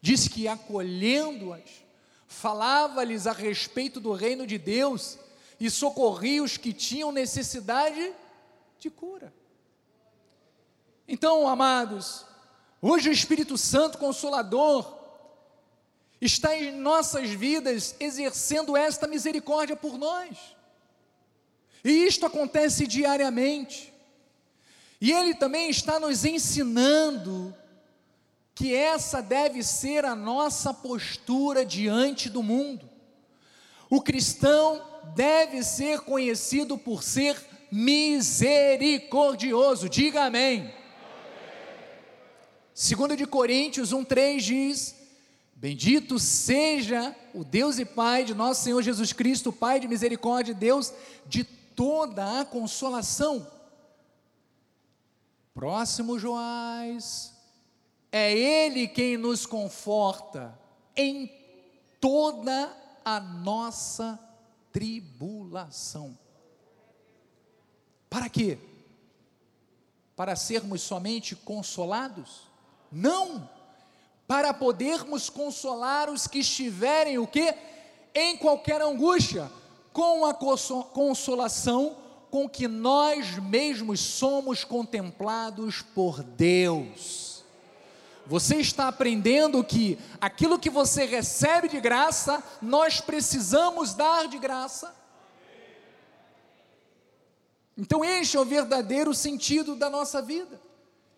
[0.00, 1.84] Diz que acolhendo-as,
[2.26, 5.18] falava-lhes a respeito do reino de Deus
[5.58, 8.12] e socorria os que tinham necessidade
[8.78, 9.32] de cura.
[11.08, 12.24] Então, amados,
[12.80, 14.96] hoje o Espírito Santo Consolador
[16.20, 20.36] está em nossas vidas exercendo esta misericórdia por nós.
[21.84, 23.92] E isto acontece diariamente.
[25.00, 27.54] E Ele também está nos ensinando
[28.56, 32.88] que essa deve ser a nossa postura diante do mundo.
[33.90, 34.82] O cristão
[35.14, 37.36] deve ser conhecido por ser
[37.70, 39.90] misericordioso.
[39.90, 40.72] Diga amém.
[42.72, 44.96] Segundo de Coríntios 1:3 diz:
[45.54, 50.94] Bendito seja o Deus e Pai de nosso Senhor Jesus Cristo, Pai de misericórdia, Deus
[51.26, 53.46] de toda a consolação.
[55.52, 57.35] Próximo Joás,
[58.16, 60.58] é Ele quem nos conforta
[60.96, 61.30] em
[62.00, 62.74] toda
[63.04, 64.18] a nossa
[64.72, 66.16] tribulação.
[68.08, 68.56] Para quê?
[70.16, 72.44] Para sermos somente consolados?
[72.90, 73.50] Não!
[74.26, 77.54] Para podermos consolar os que estiverem o quê?
[78.14, 79.52] Em qualquer angústia,
[79.92, 81.98] com a consolação
[82.30, 87.25] com que nós mesmos somos contemplados por Deus.
[88.26, 94.94] Você está aprendendo que aquilo que você recebe de graça, nós precisamos dar de graça.
[97.78, 100.60] Então, este é o verdadeiro sentido da nossa vida.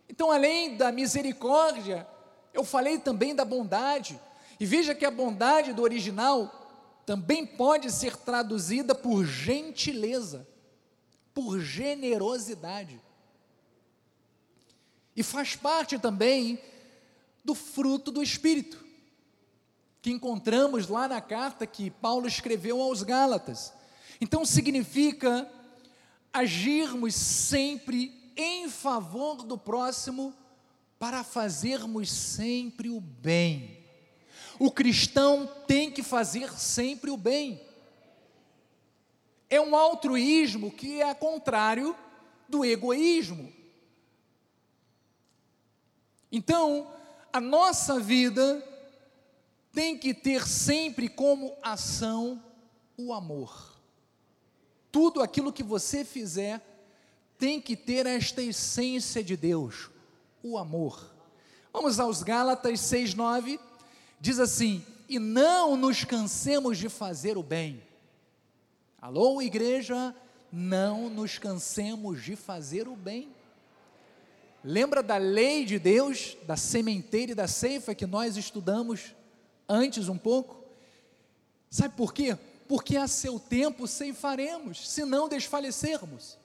[0.09, 2.07] Então, além da misericórdia,
[2.53, 4.21] eu falei também da bondade.
[4.61, 6.53] E veja que a bondade do original
[7.07, 10.47] também pode ser traduzida por gentileza,
[11.33, 13.01] por generosidade.
[15.17, 16.61] E faz parte também
[17.45, 18.85] do fruto do Espírito,
[20.03, 23.73] que encontramos lá na carta que Paulo escreveu aos Gálatas.
[24.21, 25.51] Então significa
[26.33, 30.35] agirmos sempre em favor do próximo
[30.99, 33.79] para fazermos sempre o bem.
[34.59, 37.61] O cristão tem que fazer sempre o bem.
[39.49, 41.97] É um altruísmo que é contrário
[42.49, 43.53] do egoísmo.
[46.31, 46.91] Então,
[47.33, 48.65] a nossa vida
[49.73, 52.43] tem que ter sempre como ação
[52.97, 53.77] o amor.
[54.91, 56.61] Tudo aquilo que você fizer
[57.39, 59.91] tem que ter esta essência de Deus,
[60.43, 61.15] o amor.
[61.73, 63.61] Vamos aos Gálatas 6:9,
[64.21, 67.83] diz assim: "E não nos cansemos de fazer o bem".
[69.01, 70.15] Alô, igreja,
[70.51, 73.33] não nos cansemos de fazer o bem.
[74.69, 79.15] Lembra da lei de Deus, da sementeira e da ceifa que nós estudamos
[79.67, 80.63] antes um pouco?
[81.71, 82.37] Sabe por quê?
[82.69, 86.37] Porque a seu tempo ceifaremos, se não desfalecermos.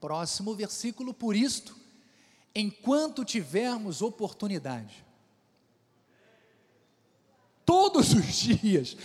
[0.00, 1.76] Próximo versículo, por isto,
[2.52, 5.06] enquanto tivermos oportunidade.
[7.64, 8.96] Todos os dias,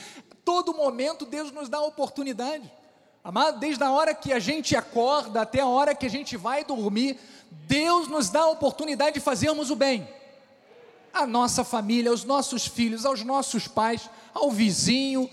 [0.43, 2.81] todo momento Deus nos dá oportunidade.
[3.23, 6.65] Amado, desde a hora que a gente acorda até a hora que a gente vai
[6.65, 7.19] dormir,
[7.51, 10.07] Deus nos dá a oportunidade de fazermos o bem.
[11.13, 15.29] A nossa família, aos nossos filhos, aos nossos pais, ao vizinho,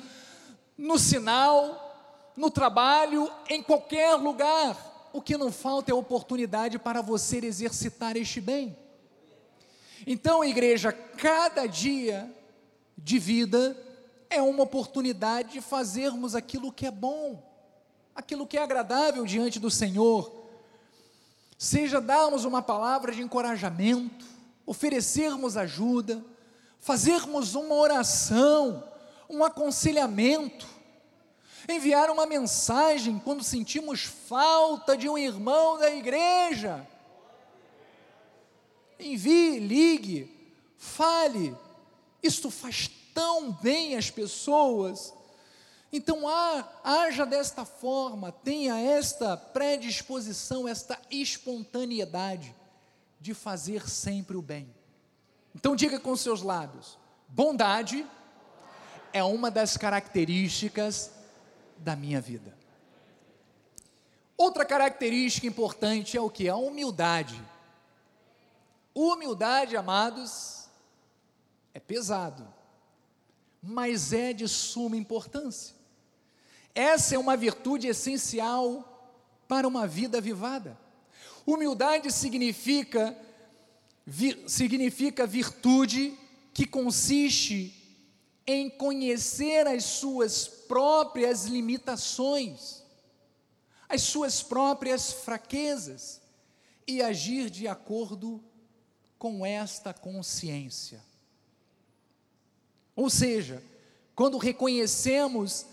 [0.77, 5.11] no sinal, no trabalho, em qualquer lugar.
[5.13, 8.77] O que não falta é oportunidade para você exercitar este bem.
[10.07, 12.33] Então, igreja, cada dia
[12.97, 13.77] de vida
[14.29, 17.43] é uma oportunidade de fazermos aquilo que é bom,
[18.15, 20.38] aquilo que é agradável diante do Senhor.
[21.59, 24.25] Seja darmos uma palavra de encorajamento,
[24.65, 26.25] oferecermos ajuda,
[26.79, 28.85] fazermos uma oração,
[29.29, 30.69] um aconselhamento,
[31.69, 36.87] enviar uma mensagem quando sentimos falta de um irmão da igreja.
[39.01, 41.57] Envie, ligue, fale.
[42.23, 45.13] Isto faz tão bem as pessoas.
[45.93, 46.23] Então,
[46.85, 52.55] haja desta forma, tenha esta predisposição, esta espontaneidade
[53.21, 54.73] de fazer sempre o bem.
[55.55, 58.07] Então, diga com seus lábios: bondade
[59.13, 61.11] é uma das características
[61.79, 62.57] da minha vida.
[64.37, 66.49] Outra característica importante é o que?
[66.49, 67.43] A humildade.
[68.95, 70.69] Humildade, amados,
[71.73, 72.59] é pesado
[73.63, 75.77] mas é de suma importância.
[76.79, 79.13] Essa é uma virtude essencial
[79.49, 80.79] para uma vida avivada.
[81.45, 83.19] Humildade significa,
[84.47, 86.17] significa virtude
[86.55, 87.75] que consiste
[88.47, 92.85] em conhecer as suas próprias limitações,
[93.89, 96.21] as suas próprias fraquezas
[96.87, 98.41] e agir de acordo
[99.19, 101.03] com esta consciência.
[102.95, 103.61] Ou seja,
[104.15, 105.67] quando reconhecemos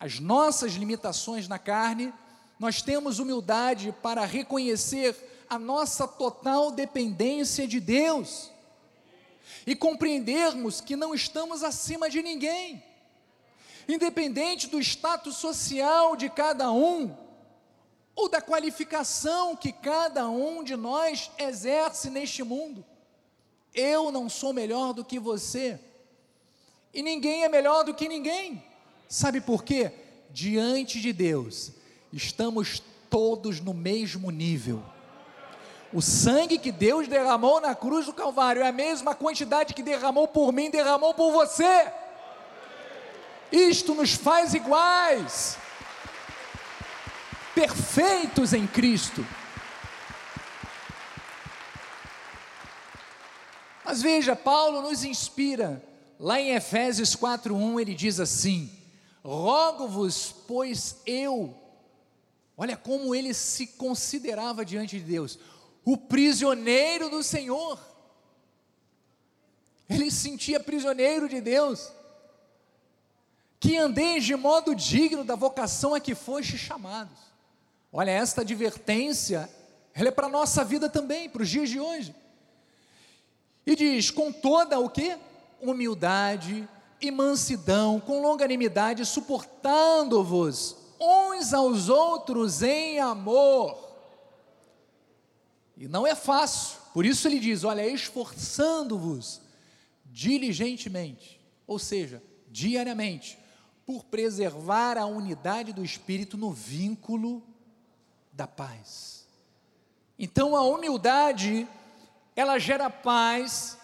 [0.00, 2.12] as nossas limitações na carne,
[2.58, 5.16] nós temos humildade para reconhecer
[5.48, 8.50] a nossa total dependência de Deus
[9.66, 12.82] e compreendermos que não estamos acima de ninguém,
[13.88, 17.16] independente do status social de cada um
[18.14, 22.84] ou da qualificação que cada um de nós exerce neste mundo.
[23.74, 25.78] Eu não sou melhor do que você.
[26.92, 28.67] E ninguém é melhor do que ninguém.
[29.08, 29.90] Sabe por quê?
[30.30, 31.72] Diante de Deus,
[32.12, 34.82] estamos todos no mesmo nível.
[35.92, 40.28] O sangue que Deus derramou na cruz do Calvário é a mesma quantidade que derramou
[40.28, 41.90] por mim, derramou por você.
[43.50, 45.56] Isto nos faz iguais,
[47.54, 49.26] perfeitos em Cristo.
[53.82, 55.82] Mas veja, Paulo nos inspira
[56.18, 58.70] Lá em Efésios 4:1 ele diz assim:
[59.28, 61.54] Rogo-vos, pois eu,
[62.56, 65.38] olha como ele se considerava diante de Deus,
[65.84, 67.78] o prisioneiro do Senhor.
[69.86, 71.92] Ele se sentia prisioneiro de Deus.
[73.60, 77.18] Que andeis de modo digno da vocação a que foste chamados.
[77.92, 79.50] Olha, esta advertência,
[79.92, 82.14] ela é para a nossa vida também, para os dias de hoje.
[83.66, 85.18] E diz: com toda o que?
[85.60, 86.68] humildade
[87.00, 93.88] e mansidão, com longanimidade, suportando-vos uns aos outros em amor.
[95.76, 99.40] E não é fácil, por isso ele diz: olha, esforçando-vos
[100.06, 103.38] diligentemente, ou seja, diariamente,
[103.86, 107.42] por preservar a unidade do espírito no vínculo
[108.32, 109.26] da paz.
[110.18, 111.68] Então a humildade,
[112.34, 113.78] ela gera paz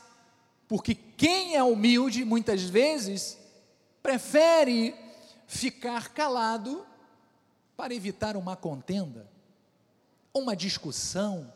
[0.66, 3.38] porque quem é humilde, muitas vezes,
[4.02, 4.94] prefere
[5.46, 6.84] ficar calado
[7.76, 9.28] para evitar uma contenda,
[10.32, 11.52] uma discussão,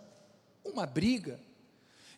[0.64, 1.40] uma briga.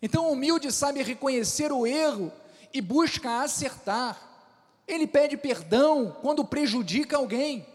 [0.01, 2.31] Então, o humilde sabe reconhecer o erro
[2.73, 4.29] e busca acertar.
[4.87, 7.65] Ele pede perdão quando prejudica alguém.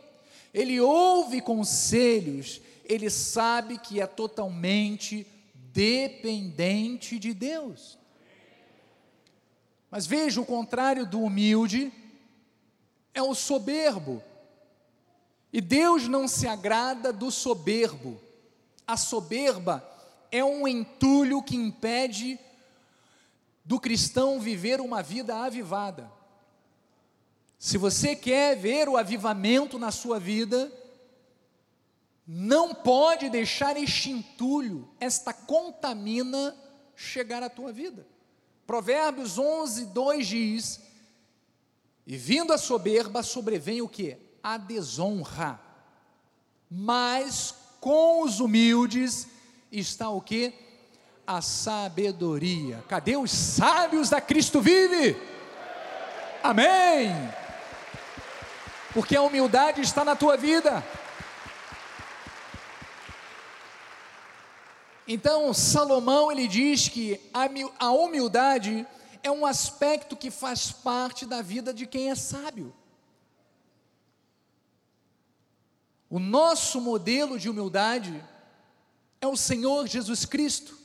[0.52, 5.26] Ele ouve conselhos, ele sabe que é totalmente
[5.72, 7.98] dependente de Deus.
[9.96, 11.90] Mas veja, o contrário do humilde
[13.14, 14.22] é o soberbo.
[15.50, 18.20] E Deus não se agrada do soberbo.
[18.86, 19.82] A soberba
[20.30, 22.38] é um entulho que impede
[23.64, 26.12] do cristão viver uma vida avivada.
[27.58, 30.70] Se você quer ver o avivamento na sua vida,
[32.26, 36.54] não pode deixar este entulho, esta contamina,
[36.94, 38.06] chegar à tua vida.
[38.66, 40.80] Provérbios 11, 2 diz
[42.06, 44.16] E vindo a soberba, sobrevém o que?
[44.42, 45.60] A desonra.
[46.68, 49.28] Mas com os humildes
[49.70, 50.52] está o que?
[51.26, 52.82] A sabedoria.
[52.88, 55.16] Cadê os sábios da Cristo vive?
[56.42, 57.10] Amém.
[58.92, 60.84] Porque a humildade está na tua vida.
[65.08, 67.20] Então, Salomão ele diz que
[67.78, 68.86] a humildade
[69.22, 72.74] é um aspecto que faz parte da vida de quem é sábio.
[76.10, 78.24] O nosso modelo de humildade
[79.20, 80.78] é o Senhor Jesus Cristo,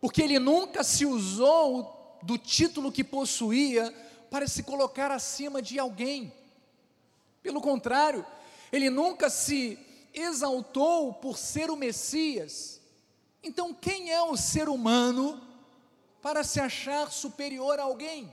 [0.00, 3.92] porque ele nunca se usou do título que possuía
[4.30, 6.32] para se colocar acima de alguém.
[7.42, 8.24] Pelo contrário,
[8.72, 9.78] ele nunca se
[10.12, 12.77] exaltou por ser o Messias.
[13.48, 15.40] Então, quem é o ser humano
[16.20, 18.30] para se achar superior a alguém.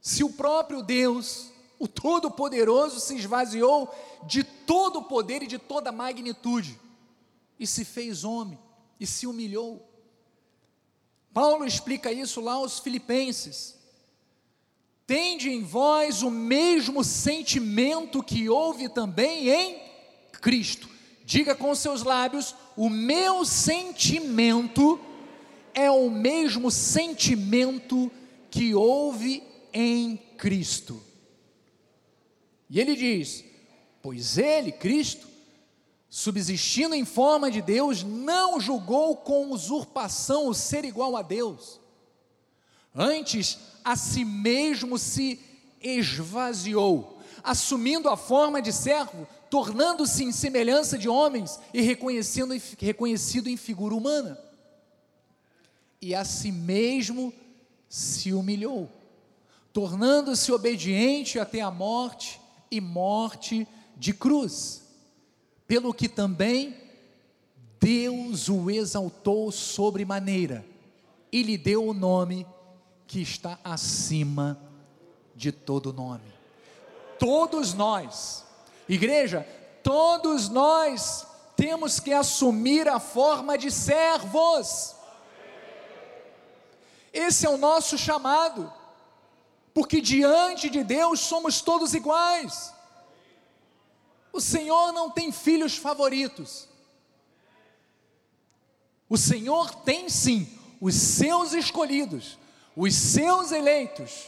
[0.00, 3.94] Se o próprio Deus, o Todo-Poderoso, se esvaziou
[4.26, 6.80] de todo o poder e de toda a magnitude,
[7.58, 8.58] e se fez homem,
[8.98, 9.86] e se humilhou.
[11.34, 13.76] Paulo explica isso lá aos Filipenses.
[15.06, 19.82] Tende em vós o mesmo sentimento que houve também em
[20.40, 20.89] Cristo.
[21.30, 24.98] Diga com seus lábios: o meu sentimento
[25.72, 28.10] é o mesmo sentimento
[28.50, 29.40] que houve
[29.72, 31.00] em Cristo.
[32.68, 33.44] E ele diz:
[34.02, 35.28] Pois ele, Cristo,
[36.08, 41.78] subsistindo em forma de Deus, não julgou com usurpação o ser igual a Deus.
[42.92, 45.38] Antes, a si mesmo se
[45.80, 53.56] esvaziou, assumindo a forma de servo, tornando-se em semelhança de homens e reconhecendo, reconhecido em
[53.56, 54.38] figura humana.
[56.00, 57.34] E a si mesmo
[57.88, 58.88] se humilhou,
[59.72, 62.40] tornando-se obediente até a morte
[62.70, 64.82] e morte de cruz.
[65.66, 66.76] Pelo que também
[67.80, 70.64] Deus o exaltou sobremaneira
[71.32, 72.46] e lhe deu o nome
[73.06, 74.60] que está acima
[75.34, 76.32] de todo nome.
[77.18, 78.44] Todos nós,
[78.92, 79.46] Igreja,
[79.84, 81.24] todos nós
[81.54, 84.96] temos que assumir a forma de servos.
[87.12, 88.72] Esse é o nosso chamado,
[89.72, 92.74] porque diante de Deus somos todos iguais.
[94.32, 96.68] O Senhor não tem filhos favoritos.
[99.08, 100.48] O Senhor tem sim
[100.80, 102.36] os seus escolhidos,
[102.76, 104.26] os seus eleitos.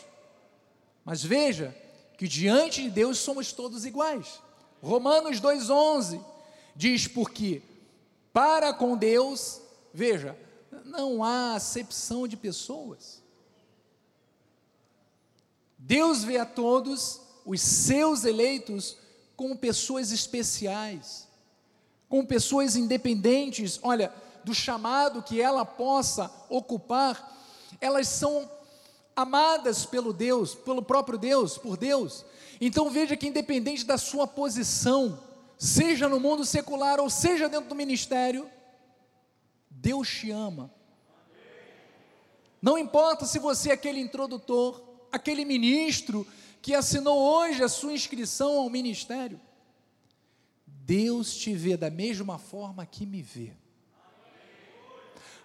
[1.04, 1.76] Mas veja
[2.16, 4.40] que diante de Deus somos todos iguais.
[4.82, 6.20] Romanos 2,11
[6.74, 7.62] diz: Porque
[8.32, 9.60] para com Deus,
[9.94, 10.36] veja,
[10.84, 13.22] não há acepção de pessoas.
[15.78, 18.96] Deus vê a todos, os seus eleitos,
[19.36, 21.28] como pessoas especiais,
[22.08, 24.12] como pessoas independentes, olha,
[24.44, 27.36] do chamado que ela possa ocupar,
[27.80, 28.48] elas são
[29.14, 32.24] amadas pelo Deus, pelo próprio Deus, por Deus,
[32.60, 35.18] então veja que, independente da sua posição,
[35.58, 38.48] seja no mundo secular ou seja dentro do ministério,
[39.68, 40.72] Deus te ama.
[42.62, 46.24] Não importa se você é aquele introdutor, aquele ministro
[46.62, 49.40] que assinou hoje a sua inscrição ao ministério.
[50.64, 53.52] Deus te vê da mesma forma que me vê.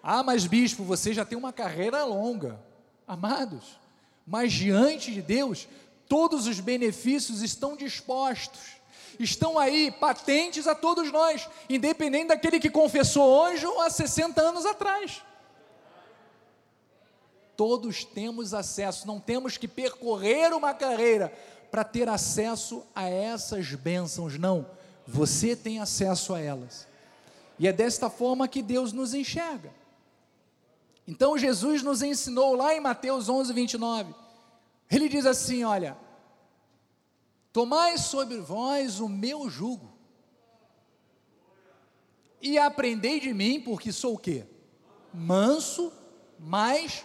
[0.03, 2.63] Ah, mas bispo, você já tem uma carreira longa.
[3.07, 3.79] Amados,
[4.25, 5.67] mas diante de Deus,
[6.09, 8.77] todos os benefícios estão dispostos,
[9.17, 14.65] estão aí patentes a todos nós, independente daquele que confessou hoje ou há 60 anos
[14.65, 15.23] atrás.
[17.55, 21.33] Todos temos acesso, não temos que percorrer uma carreira
[21.71, 24.67] para ter acesso a essas bênçãos, não.
[25.07, 26.85] Você tem acesso a elas.
[27.57, 29.71] E é desta forma que Deus nos enxerga.
[31.07, 34.27] Então Jesus nos ensinou lá em Mateus 11, 29
[34.89, 35.97] ele diz assim: Olha,
[37.51, 39.93] tomai sobre vós o meu jugo,
[42.41, 44.45] e aprendei de mim, porque sou o quê?
[45.13, 45.91] Manso,
[46.39, 47.03] mas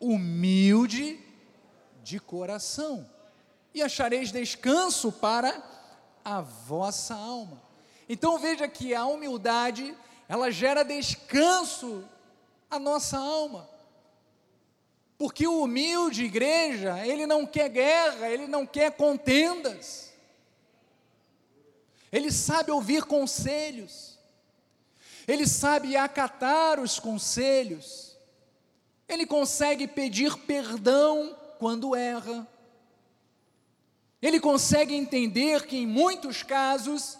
[0.00, 1.20] humilde
[2.02, 3.08] de coração,
[3.72, 5.62] e achareis descanso para
[6.24, 7.62] a vossa alma.
[8.08, 9.96] Então veja que a humildade,
[10.28, 12.04] ela gera descanso
[12.70, 13.68] à nossa alma.
[15.16, 20.12] Porque o humilde igreja, ele não quer guerra, ele não quer contendas.
[22.10, 24.18] Ele sabe ouvir conselhos.
[25.26, 28.16] Ele sabe acatar os conselhos.
[29.08, 32.46] ele consegue pedir perdão quando erra,
[34.20, 37.18] ele consegue entender que em muitos casos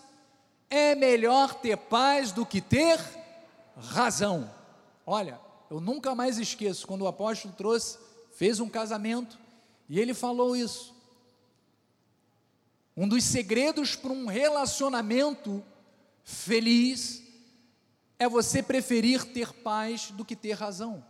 [0.70, 2.98] é melhor ter paz do que ter
[3.76, 4.50] razão.
[5.06, 5.40] Olha,
[5.70, 7.98] eu nunca mais esqueço quando o apóstolo trouxe,
[8.32, 9.38] fez um casamento
[9.88, 10.94] e ele falou isso.
[12.96, 15.64] Um dos segredos para um relacionamento
[16.22, 17.22] feliz
[18.18, 21.04] é você preferir ter paz do que ter razão.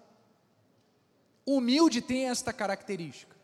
[1.47, 3.37] Humilde tem esta característica.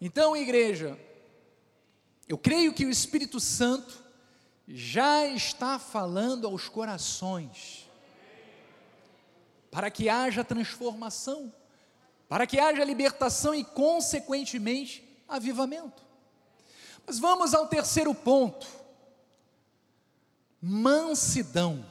[0.00, 0.98] Então, igreja,
[2.28, 4.04] eu creio que o Espírito Santo
[4.68, 7.87] já está falando aos corações,
[9.70, 11.52] para que haja transformação,
[12.28, 16.02] para que haja libertação e, consequentemente, avivamento.
[17.06, 18.66] Mas vamos ao terceiro ponto:
[20.60, 21.84] mansidão.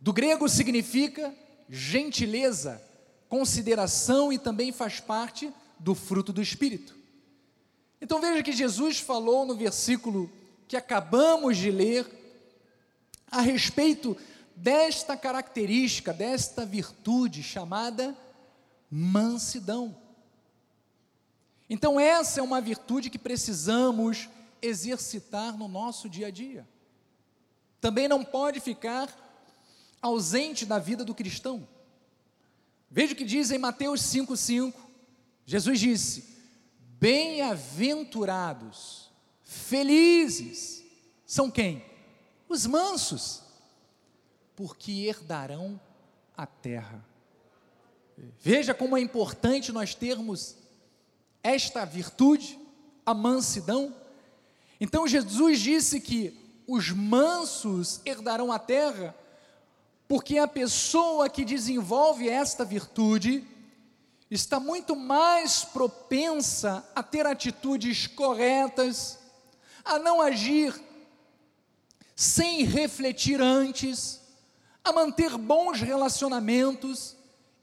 [0.00, 1.34] Do grego significa
[1.68, 2.82] gentileza,
[3.28, 6.96] consideração e também faz parte do fruto do Espírito.
[8.00, 10.30] Então veja que Jesus falou no versículo
[10.66, 12.06] que acabamos de ler
[13.30, 14.16] a respeito
[14.60, 18.14] desta característica, desta virtude chamada
[18.90, 19.96] mansidão.
[21.68, 24.28] Então, essa é uma virtude que precisamos
[24.60, 26.68] exercitar no nosso dia a dia.
[27.80, 29.08] Também não pode ficar
[30.02, 31.66] ausente da vida do cristão.
[32.90, 34.74] Veja o que diz em Mateus 5,5.
[35.46, 36.36] Jesus disse:
[36.98, 39.10] Bem-aventurados,
[39.42, 40.84] felizes,
[41.24, 41.82] são quem?
[42.46, 43.48] Os mansos,
[44.60, 45.80] porque herdarão
[46.36, 47.02] a terra.
[48.38, 50.54] Veja como é importante nós termos
[51.42, 52.60] esta virtude,
[53.06, 53.96] a mansidão.
[54.78, 59.16] Então Jesus disse que os mansos herdarão a terra,
[60.06, 63.42] porque a pessoa que desenvolve esta virtude
[64.30, 69.18] está muito mais propensa a ter atitudes corretas,
[69.82, 70.78] a não agir
[72.14, 74.19] sem refletir antes,
[74.84, 77.16] a manter bons relacionamentos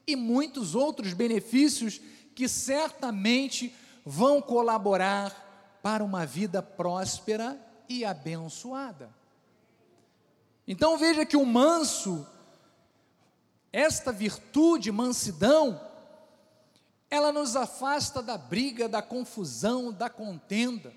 [0.06, 2.00] e muitos outros benefícios
[2.34, 9.10] que certamente vão colaborar para uma vida próspera e abençoada.
[10.66, 12.26] Então veja que o manso,
[13.72, 15.80] esta virtude, mansidão,
[17.10, 20.92] ela nos afasta da briga, da confusão, da contenda,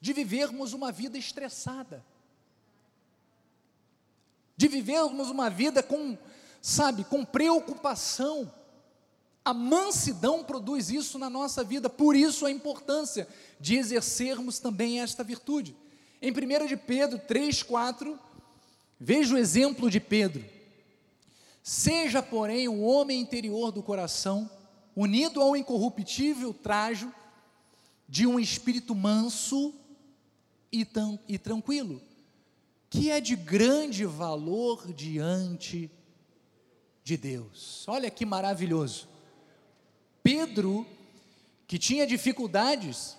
[0.00, 2.04] de vivermos uma vida estressada,
[4.56, 6.16] de vivermos uma vida com,
[6.60, 8.52] sabe, com preocupação,
[9.44, 13.26] a mansidão produz isso na nossa vida, por isso a importância
[13.58, 15.76] de exercermos também esta virtude.
[16.20, 18.18] Em 1 de Pedro 3, 4,
[19.00, 20.44] veja o exemplo de Pedro.
[21.62, 24.48] Seja, porém, o homem interior do coração,
[24.94, 27.12] unido ao incorruptível trajo
[28.08, 29.74] de um espírito manso
[30.72, 30.86] e,
[31.26, 32.00] e tranquilo,
[32.92, 35.90] que é de grande valor diante
[37.02, 37.88] de Deus.
[37.88, 39.08] Olha que maravilhoso.
[40.22, 40.86] Pedro,
[41.66, 43.16] que tinha dificuldades,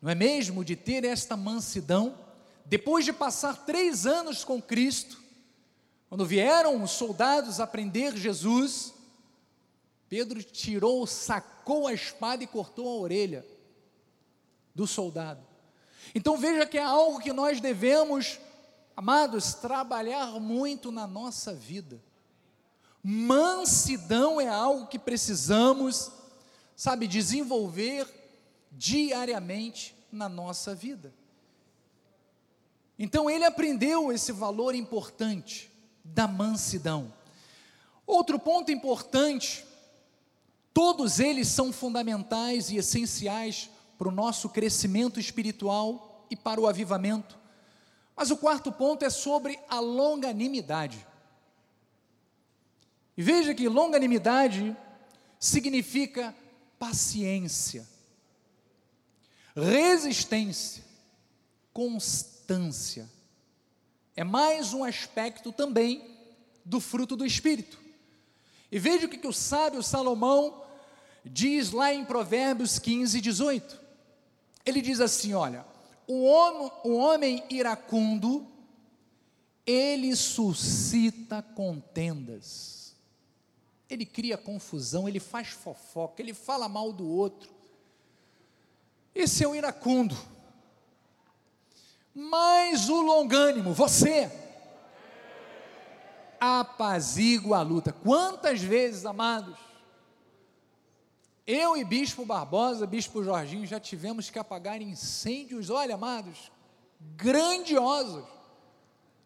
[0.00, 2.16] não é mesmo, de ter esta mansidão,
[2.64, 5.20] depois de passar três anos com Cristo,
[6.08, 8.94] quando vieram os soldados a prender Jesus,
[10.08, 13.44] Pedro tirou, sacou a espada e cortou a orelha
[14.72, 15.44] do soldado.
[16.14, 18.38] Então veja que é algo que nós devemos,
[18.98, 22.02] amados, trabalhar muito na nossa vida.
[23.00, 26.10] Mansidão é algo que precisamos
[26.74, 28.08] sabe, desenvolver
[28.72, 31.14] diariamente na nossa vida.
[32.98, 35.70] Então ele aprendeu esse valor importante
[36.02, 37.14] da mansidão.
[38.04, 39.64] Outro ponto importante,
[40.74, 47.37] todos eles são fundamentais e essenciais para o nosso crescimento espiritual e para o avivamento.
[48.18, 51.06] Mas o quarto ponto é sobre a longanimidade.
[53.16, 54.76] E veja que longanimidade
[55.38, 56.34] significa
[56.80, 57.88] paciência,
[59.54, 60.82] resistência,
[61.72, 63.08] constância.
[64.16, 66.18] É mais um aspecto também
[66.64, 67.78] do fruto do Espírito.
[68.70, 70.64] E veja o que, que o sábio Salomão
[71.24, 73.80] diz lá em Provérbios 15, 18.
[74.66, 75.64] Ele diz assim: olha,
[76.08, 78.44] o homem, o homem iracundo,
[79.64, 82.78] ele suscita contendas
[83.88, 87.50] ele cria confusão, ele faz fofoca, ele fala mal do outro.
[89.14, 90.16] Esse é o iracundo.
[92.14, 94.30] Mas o longânimo, você,
[96.38, 97.92] apazigua a luta.
[97.92, 99.58] Quantas vezes, amados,
[101.48, 106.52] eu e Bispo Barbosa, Bispo Jorginho, já tivemos que apagar incêndios, olha, amados,
[107.16, 108.22] grandiosos,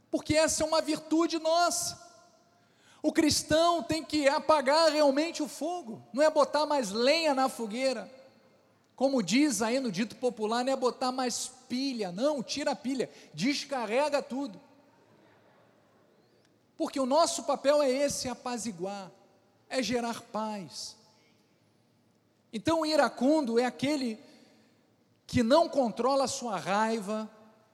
[0.09, 2.01] porque essa é uma virtude nossa.
[3.03, 8.09] O cristão tem que apagar realmente o fogo, não é botar mais lenha na fogueira.
[8.95, 13.11] Como diz aí no dito popular, não é botar mais pilha, não, tira a pilha,
[13.35, 14.61] descarrega tudo.
[16.77, 19.11] Porque o nosso papel é esse, apaziguar,
[19.69, 21.02] é gerar paz.
[22.53, 24.19] Então o iracundo é aquele
[25.27, 27.31] que não controla a sua raiva,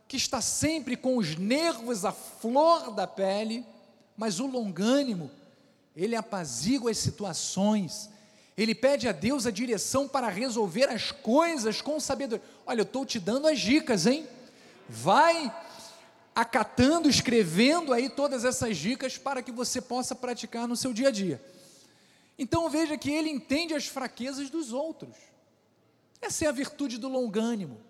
[0.07, 3.67] que está sempre com os nervos à flor da pele,
[4.17, 5.31] mas o longânimo,
[5.97, 8.09] ele apazigua as situações,
[8.57, 12.45] ele pede a Deus a direção para resolver as coisas com sabedoria.
[12.67, 14.27] Olha, eu estou te dando as dicas, hein?
[14.89, 15.53] Vai
[16.35, 21.11] acatando, escrevendo aí todas essas dicas para que você possa praticar no seu dia a
[21.11, 21.41] dia.
[22.39, 25.17] Então veja que ele entende as fraquezas dos outros.
[26.21, 27.81] Essa é a virtude do longânimo.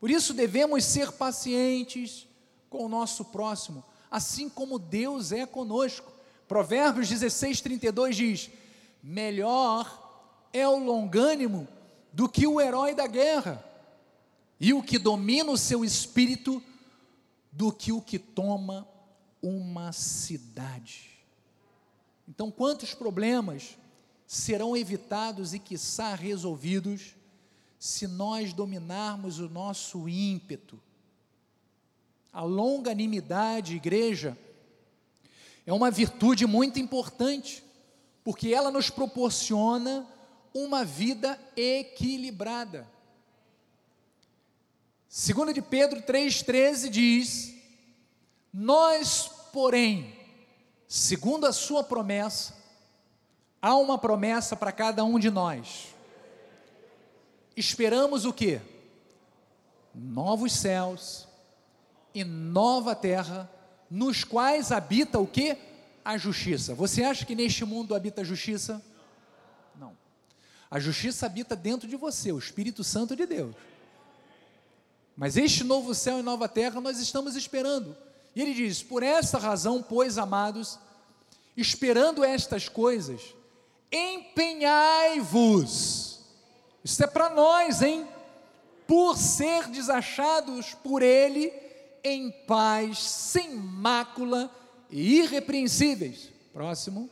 [0.00, 2.26] Por isso devemos ser pacientes
[2.68, 6.12] com o nosso próximo, assim como Deus é conosco.
[6.46, 8.50] Provérbios 16, 32 diz:
[9.02, 11.68] Melhor é o longânimo
[12.12, 13.64] do que o herói da guerra,
[14.60, 16.62] e o que domina o seu espírito
[17.52, 18.88] do que o que toma
[19.42, 21.17] uma cidade.
[22.28, 23.78] Então, quantos problemas
[24.26, 27.16] serão evitados e, quiçá, resolvidos
[27.78, 30.78] se nós dominarmos o nosso ímpeto?
[32.30, 34.36] A longanimidade, igreja,
[35.64, 37.64] é uma virtude muito importante,
[38.22, 40.06] porque ela nos proporciona
[40.52, 42.86] uma vida equilibrada.
[45.08, 47.54] Segunda de Pedro 3,13 diz:
[48.52, 50.17] Nós, porém,
[50.88, 52.54] segundo a sua promessa,
[53.60, 55.94] há uma promessa para cada um de nós.
[57.54, 58.60] Esperamos o que?
[59.94, 61.28] Novos céus
[62.14, 63.50] e nova terra,
[63.90, 65.58] nos quais habita o que?
[66.04, 66.74] A justiça.
[66.74, 68.82] Você acha que neste mundo habita a justiça?
[69.78, 69.94] Não.
[70.70, 73.54] A justiça habita dentro de você, o Espírito Santo de Deus.
[75.14, 77.94] Mas este novo céu e nova terra nós estamos esperando.
[78.38, 80.78] E ele diz: Por esta razão, pois, amados,
[81.56, 83.34] esperando estas coisas,
[83.90, 86.20] empenhai-vos.
[86.84, 88.06] Isso é para nós, hein?
[88.86, 91.52] Por ser desachados por Ele
[92.04, 94.48] em paz, sem mácula
[94.88, 96.28] e irrepreensíveis.
[96.52, 97.10] Próximo.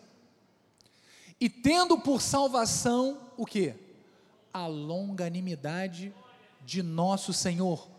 [1.41, 3.75] E tendo por salvação o que?
[4.55, 6.15] A longanimidade
[6.65, 7.91] de nosso Senhor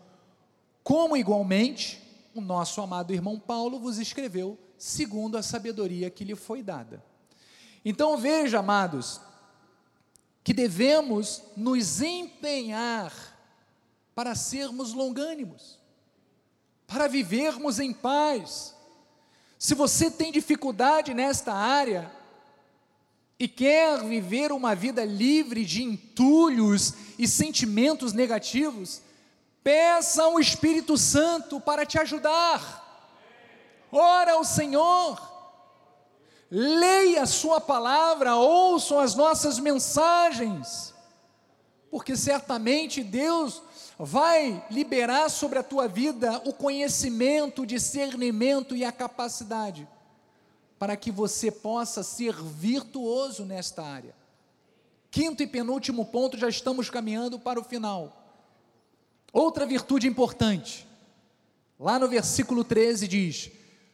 [0.82, 2.07] como igualmente
[2.38, 7.04] o nosso amado irmão Paulo vos escreveu, segundo a sabedoria que lhe foi dada.
[7.84, 9.20] Então veja, amados,
[10.42, 13.12] que devemos nos empenhar
[14.14, 15.78] para sermos longânimos,
[16.86, 18.74] para vivermos em paz.
[19.58, 22.10] Se você tem dificuldade nesta área
[23.38, 29.02] e quer viver uma vida livre de entulhos e sentimentos negativos,
[29.68, 33.04] Peça ao Espírito Santo para te ajudar.
[33.92, 35.20] Ora ao Senhor.
[36.50, 40.94] Leia a Sua palavra, ouçam as nossas mensagens,
[41.90, 43.60] porque certamente Deus
[43.98, 49.86] vai liberar sobre a tua vida o conhecimento, o discernimento e a capacidade
[50.78, 54.16] para que você possa ser virtuoso nesta área.
[55.10, 58.17] Quinto e penúltimo ponto, já estamos caminhando para o final.
[59.32, 60.86] Outra virtude importante,
[61.78, 63.50] lá no versículo 13 diz: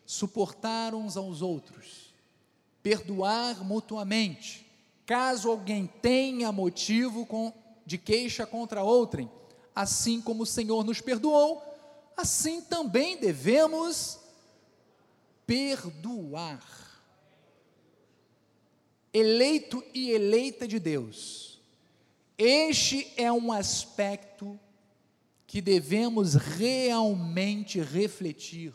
[0.07, 2.14] suportar uns aos outros,
[2.82, 4.66] perdoar mutuamente,
[5.05, 7.53] caso alguém tenha motivo com,
[7.85, 9.30] de queixa contra outrem,
[9.74, 11.62] assim como o Senhor nos perdoou,
[12.16, 14.20] assim também devemos
[15.47, 16.62] perdoar.
[19.12, 21.61] Eleito e eleita de Deus,
[22.37, 24.59] este é um aspecto
[25.55, 28.75] que devemos realmente refletir.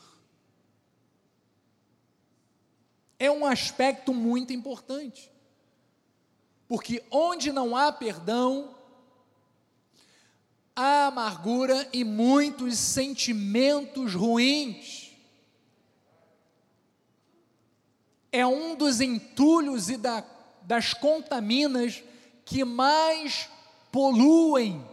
[3.20, 5.30] É um aspecto muito importante,
[6.70, 8.74] porque onde não há perdão,
[10.74, 15.12] há amargura e muitos sentimentos ruins.
[18.32, 20.26] É um dos entulhos e da,
[20.62, 22.02] das contaminas
[22.46, 23.50] que mais
[23.92, 24.89] poluem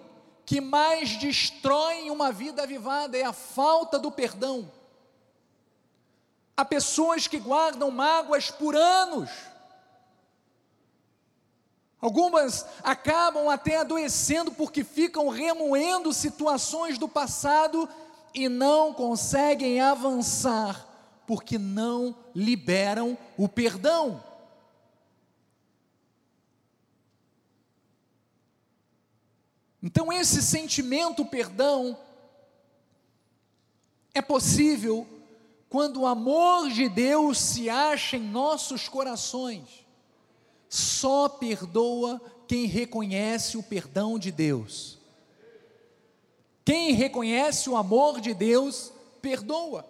[0.47, 4.71] que mais destroem uma vida avivada é a falta do perdão.
[6.57, 9.29] Há pessoas que guardam mágoas por anos.
[12.01, 17.89] Algumas acabam até adoecendo porque ficam remoendo situações do passado
[18.33, 20.87] e não conseguem avançar
[21.27, 24.23] porque não liberam o perdão.
[29.87, 31.97] Então, esse sentimento perdão
[34.13, 35.07] é possível
[35.69, 39.87] quando o amor de Deus se acha em nossos corações.
[40.69, 44.99] Só perdoa quem reconhece o perdão de Deus.
[46.65, 49.89] Quem reconhece o amor de Deus, perdoa.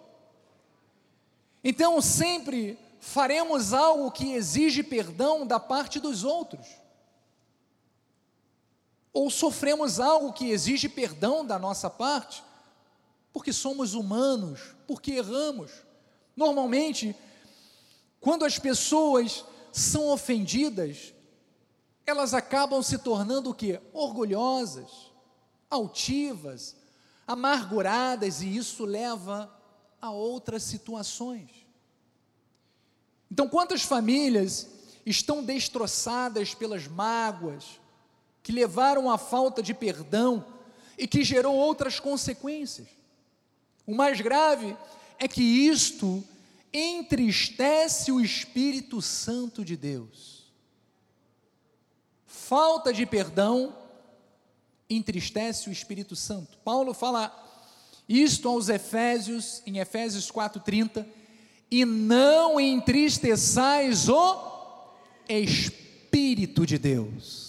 [1.63, 6.67] Então, sempre faremos algo que exige perdão da parte dos outros.
[9.17, 12.43] Ou sofremos algo que exige perdão da nossa parte,
[13.33, 15.71] porque somos humanos, porque erramos.
[16.35, 17.15] Normalmente,
[18.21, 19.43] quando as pessoas
[19.73, 21.15] são ofendidas,
[22.05, 23.81] elas acabam se tornando o que?
[23.91, 25.11] Orgulhosas,
[25.67, 26.75] altivas,
[27.25, 29.51] amarguradas, e isso leva
[29.99, 31.49] a outras situações.
[33.31, 34.69] Então, quantas famílias
[35.03, 37.79] estão destroçadas pelas mágoas,
[38.47, 40.45] que levaram à falta de perdão
[40.97, 42.87] e que gerou outras consequências?
[43.85, 44.73] O mais grave
[45.19, 46.23] é que isto
[46.71, 50.45] entristece o Espírito Santo de Deus.
[52.25, 53.75] Falta de perdão
[54.89, 56.57] entristece o Espírito Santo.
[56.59, 57.35] Paulo fala
[58.07, 61.05] isto aos Efésios, em Efésios 4:30,
[61.69, 64.93] e não entristeçais o
[65.27, 67.46] Espírito de Deus,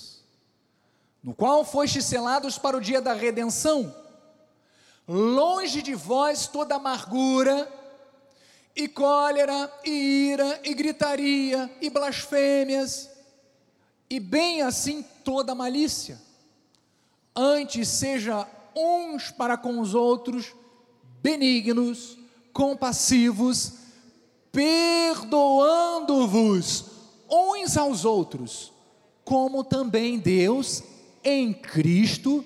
[1.28, 3.94] no qual fostes selados para o dia da redenção.
[5.06, 7.70] Longe de vós toda amargura,
[8.74, 13.10] e cólera, e ira, e gritaria, e blasfêmias,
[14.08, 16.18] e bem assim toda malícia.
[17.36, 20.54] Antes seja uns para com os outros
[21.20, 22.16] benignos,
[22.54, 23.74] compassivos,
[24.50, 26.86] perdoando-vos
[27.30, 28.72] uns aos outros,
[29.26, 30.82] como também Deus
[31.22, 32.44] em Cristo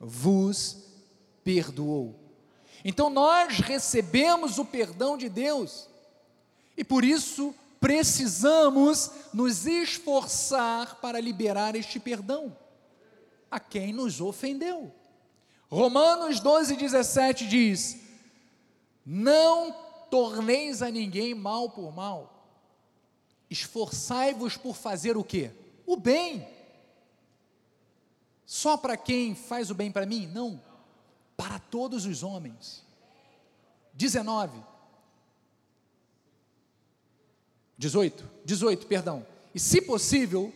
[0.00, 0.76] vos
[1.42, 2.14] perdoou.
[2.84, 5.88] Então nós recebemos o perdão de Deus
[6.76, 12.56] e por isso precisamos nos esforçar para liberar este perdão
[13.50, 14.92] a quem nos ofendeu.
[15.68, 17.96] Romanos 12, 17 diz:
[19.04, 19.72] Não
[20.10, 22.48] torneis a ninguém mal por mal,
[23.50, 25.50] esforçai-vos por fazer o que?
[25.86, 26.55] O bem.
[28.46, 30.26] Só para quem faz o bem para mim?
[30.28, 30.60] Não
[31.36, 32.82] para todos os homens.
[33.92, 34.62] 19.
[37.76, 39.26] 18, 18, perdão.
[39.54, 40.52] E se possível,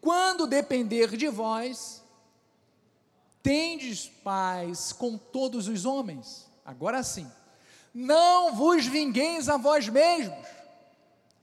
[0.00, 2.02] quando depender de vós,
[3.42, 6.48] tendes paz com todos os homens.
[6.64, 7.26] Agora sim.
[7.92, 10.46] Não vos vingueis a vós mesmos.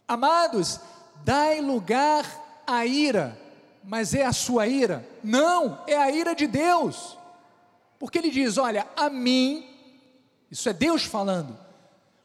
[0.08, 0.80] Amados,
[1.26, 3.38] dai lugar à ira.
[3.88, 5.08] Mas é a sua ira?
[5.24, 7.18] Não, é a ira de Deus.
[7.98, 9.66] Porque ele diz: Olha, a mim,
[10.52, 11.58] isso é Deus falando,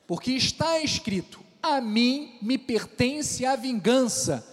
[0.04, 4.44] porque está escrito: A mim me pertence a vingança,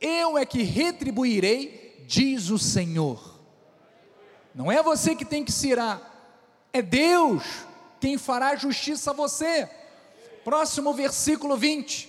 [0.00, 3.40] eu é que retribuirei, diz o Senhor.
[4.54, 6.00] Não é você que tem que se irar,
[6.72, 7.42] é Deus
[8.00, 9.68] quem fará justiça a você.
[10.44, 12.08] Próximo versículo 20.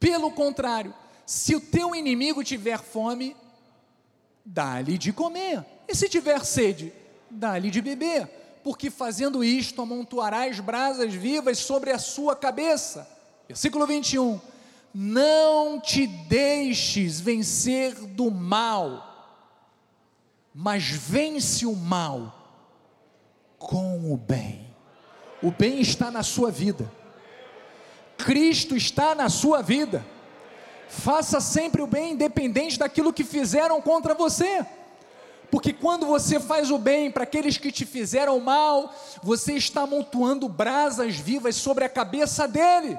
[0.00, 0.94] Pelo contrário,
[1.28, 3.36] se o teu inimigo tiver fome,
[4.42, 5.62] dá-lhe de comer.
[5.86, 6.90] E se tiver sede,
[7.30, 8.26] dá-lhe de beber,
[8.64, 13.06] porque fazendo isto amontoarás brasas vivas sobre a sua cabeça.
[13.46, 14.40] Versículo 21.
[14.94, 19.52] Não te deixes vencer do mal,
[20.54, 22.64] mas vence o mal
[23.58, 24.74] com o bem.
[25.42, 26.90] O bem está na sua vida.
[28.16, 30.02] Cristo está na sua vida.
[30.88, 34.66] Faça sempre o bem, independente daquilo que fizeram contra você.
[35.50, 40.48] Porque quando você faz o bem para aqueles que te fizeram mal, você está amontoando
[40.48, 42.98] brasas vivas sobre a cabeça dele.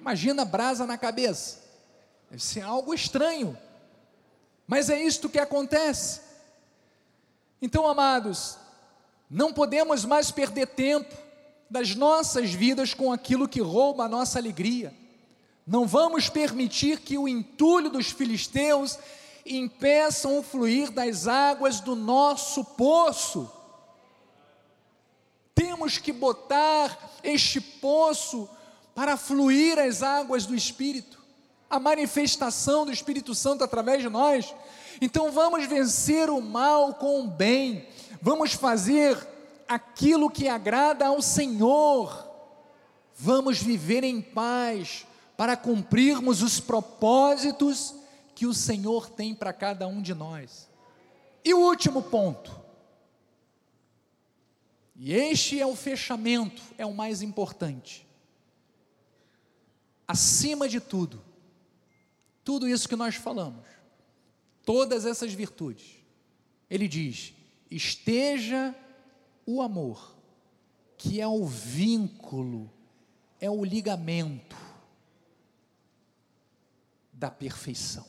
[0.00, 1.62] Imagina brasa na cabeça.
[2.30, 3.56] Deve ser algo estranho.
[4.66, 6.20] Mas é isto que acontece.
[7.60, 8.58] Então, amados,
[9.28, 11.14] não podemos mais perder tempo
[11.68, 14.94] das nossas vidas com aquilo que rouba a nossa alegria.
[15.66, 18.98] Não vamos permitir que o entulho dos filisteus
[19.46, 23.50] impeçam o fluir das águas do nosso poço.
[25.54, 28.48] Temos que botar este poço
[28.94, 31.22] para fluir as águas do Espírito,
[31.68, 34.54] a manifestação do Espírito Santo através de nós.
[35.00, 37.88] Então vamos vencer o mal com o bem,
[38.20, 39.16] vamos fazer
[39.66, 42.28] aquilo que agrada ao Senhor,
[43.16, 45.06] vamos viver em paz
[45.36, 47.94] para cumprirmos os propósitos
[48.34, 50.68] que o Senhor tem para cada um de nós.
[51.44, 52.60] E o último ponto,
[54.96, 58.06] e este é o fechamento, é o mais importante.
[60.06, 61.22] Acima de tudo,
[62.44, 63.66] tudo isso que nós falamos,
[64.64, 65.96] todas essas virtudes,
[66.70, 67.34] ele diz:
[67.70, 68.74] esteja
[69.44, 70.16] o amor,
[70.96, 72.70] que é o vínculo,
[73.40, 74.73] é o ligamento
[77.24, 78.04] da perfeição.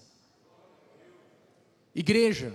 [1.96, 2.54] Igreja,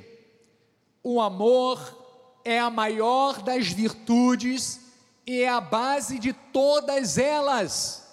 [1.02, 4.78] o amor é a maior das virtudes
[5.26, 8.06] e é a base de todas elas.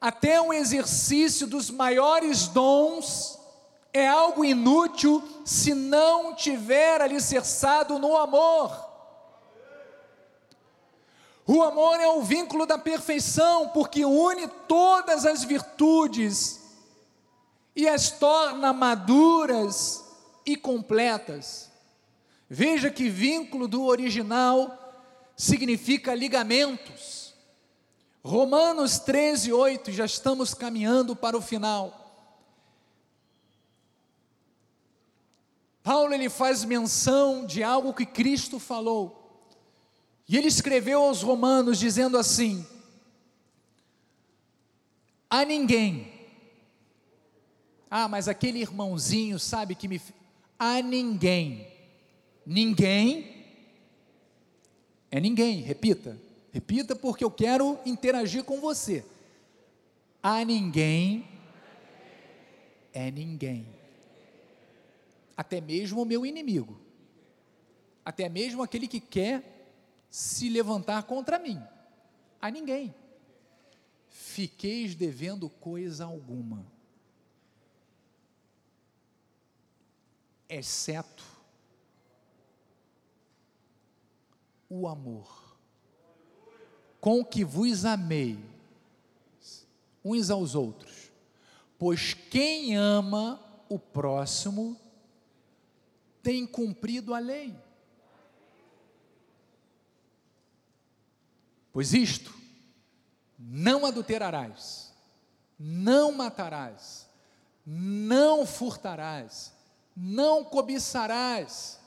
[0.00, 3.40] Até o exercício dos maiores dons
[3.92, 8.70] é algo inútil se não tiver alicerçado no amor.
[11.44, 16.62] O amor é o vínculo da perfeição, porque une todas as virtudes
[17.74, 20.04] e as torna maduras
[20.46, 21.70] e completas.
[22.48, 24.78] Veja que vínculo do original
[25.36, 27.34] significa ligamentos.
[28.22, 32.00] Romanos 13, 8, já estamos caminhando para o final.
[35.82, 39.20] Paulo ele faz menção de algo que Cristo falou.
[40.26, 42.66] E ele escreveu aos Romanos dizendo assim:
[45.28, 46.13] A ninguém,
[47.90, 50.00] ah, mas aquele irmãozinho sabe que me.
[50.58, 51.74] A ninguém
[52.46, 53.46] Ninguém
[55.10, 56.18] é ninguém, repita.
[56.52, 59.04] Repita porque eu quero interagir com você.
[60.22, 61.26] A ninguém
[62.92, 63.66] é ninguém.
[65.36, 66.78] Até mesmo o meu inimigo.
[68.04, 69.42] Até mesmo aquele que quer
[70.10, 71.60] se levantar contra mim.
[72.40, 72.94] A ninguém.
[74.08, 76.64] Fiqueis devendo coisa alguma,
[80.54, 81.24] exceto
[84.68, 85.56] o amor,
[87.00, 88.38] com que vos amei
[90.04, 91.10] uns aos outros,
[91.78, 94.78] pois quem ama o próximo
[96.22, 97.56] tem cumprido a lei.
[101.72, 102.34] Pois isto,
[103.38, 104.92] não adulterarás,
[105.58, 107.08] não matarás,
[107.66, 109.53] não furtarás,
[109.96, 111.78] não cobiçarás,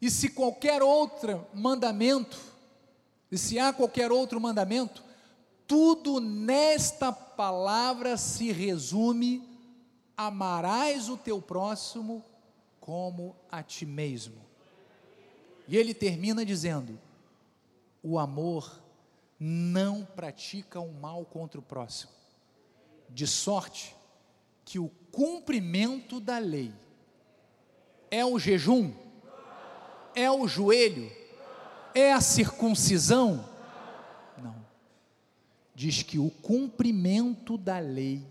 [0.00, 2.38] e se qualquer outro mandamento,
[3.30, 5.04] e se há qualquer outro mandamento,
[5.66, 9.46] tudo nesta palavra se resume:
[10.16, 12.24] amarás o teu próximo
[12.80, 14.40] como a ti mesmo.
[15.66, 16.98] E ele termina dizendo:
[18.02, 18.80] o amor
[19.38, 22.12] não pratica o mal contra o próximo,
[23.10, 23.94] de sorte
[24.64, 26.72] que o cumprimento da lei
[28.10, 28.92] é o jejum
[30.18, 31.10] é o joelho?
[31.94, 33.44] É a circuncisão?
[34.36, 34.54] Não.
[35.74, 38.22] Diz que o cumprimento da lei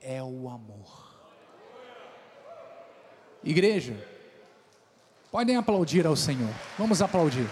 [0.00, 1.06] é o amor.
[3.44, 3.96] Igreja,
[5.30, 6.52] podem aplaudir ao Senhor.
[6.76, 7.46] Vamos aplaudir.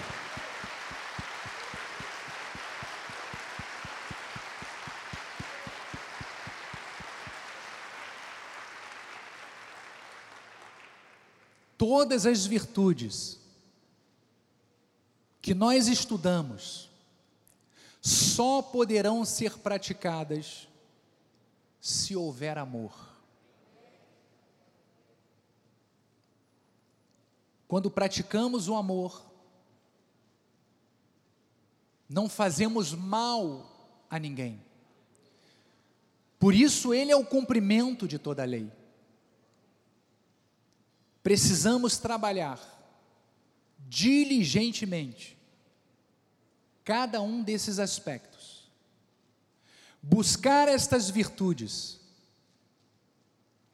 [11.86, 13.38] Todas as virtudes
[15.42, 16.88] que nós estudamos
[18.00, 20.66] só poderão ser praticadas
[21.82, 22.94] se houver amor.
[27.68, 29.22] Quando praticamos o amor,
[32.08, 34.58] não fazemos mal a ninguém.
[36.38, 38.72] Por isso, ele é o cumprimento de toda a lei.
[41.24, 42.60] Precisamos trabalhar
[43.88, 45.38] diligentemente
[46.84, 48.70] cada um desses aspectos.
[50.02, 51.98] Buscar estas virtudes,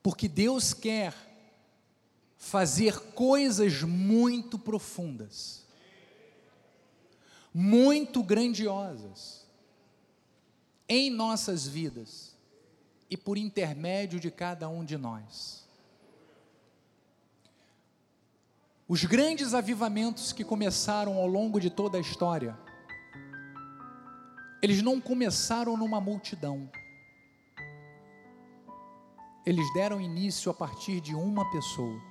[0.01, 1.13] porque Deus quer
[2.39, 5.65] fazer coisas muito profundas,
[7.53, 9.45] muito grandiosas
[10.89, 12.33] em nossas vidas
[13.11, 15.69] e por intermédio de cada um de nós.
[18.93, 22.59] Os grandes avivamentos que começaram ao longo de toda a história,
[24.61, 26.69] eles não começaram numa multidão.
[29.47, 32.03] Eles deram início a partir de uma pessoa.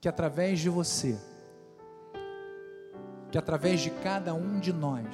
[0.00, 1.18] Que através de você,
[3.32, 5.12] que através de cada um de nós,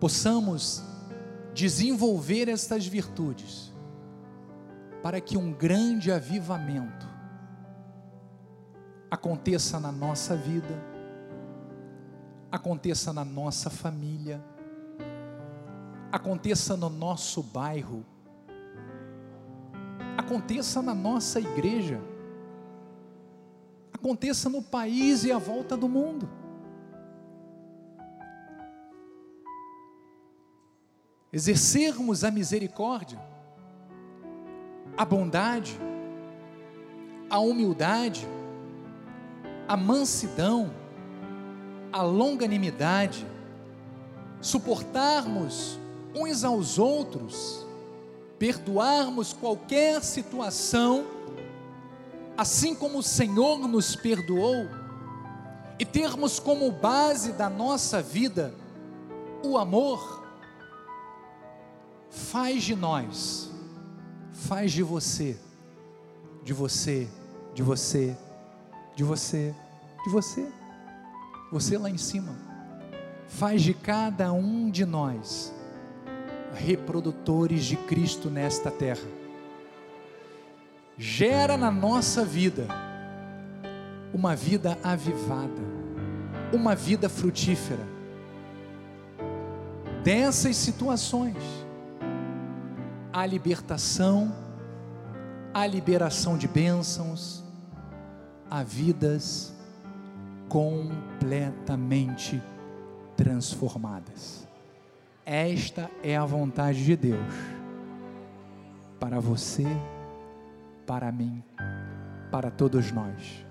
[0.00, 0.88] possamos
[1.60, 3.70] desenvolver estas virtudes,
[5.02, 7.06] para que um grande avivamento
[9.10, 10.82] aconteça na nossa vida,
[12.50, 14.42] aconteça na nossa família,
[16.10, 18.06] aconteça no nosso bairro,
[20.16, 22.00] aconteça na nossa igreja,
[23.92, 26.39] aconteça no país e à volta do mundo.
[31.32, 33.20] Exercermos a misericórdia,
[34.96, 35.78] a bondade,
[37.28, 38.26] a humildade,
[39.68, 40.70] a mansidão,
[41.92, 43.24] a longanimidade,
[44.40, 45.78] suportarmos
[46.14, 47.64] uns aos outros,
[48.38, 51.06] perdoarmos qualquer situação,
[52.36, 54.66] assim como o Senhor nos perdoou,
[55.78, 58.52] e termos como base da nossa vida
[59.42, 60.19] o amor,
[62.10, 63.50] faz de nós,
[64.32, 65.38] faz de você,
[66.42, 67.08] de você,
[67.54, 68.16] de você,
[68.96, 69.54] de você,
[70.04, 70.48] de você,
[71.50, 72.36] você lá em cima,
[73.28, 75.54] faz de cada um de nós
[76.54, 79.08] reprodutores de Cristo nesta terra.
[80.98, 82.66] Gera na nossa vida
[84.12, 85.62] uma vida avivada,
[86.52, 87.86] uma vida frutífera.
[90.02, 91.36] Dessas situações,
[93.12, 94.32] a libertação,
[95.52, 97.42] a liberação de bênçãos,
[98.48, 99.52] a vidas
[100.48, 102.40] completamente
[103.16, 104.46] transformadas.
[105.24, 107.34] Esta é a vontade de Deus
[108.98, 109.66] para você,
[110.86, 111.42] para mim,
[112.30, 113.44] para todos nós.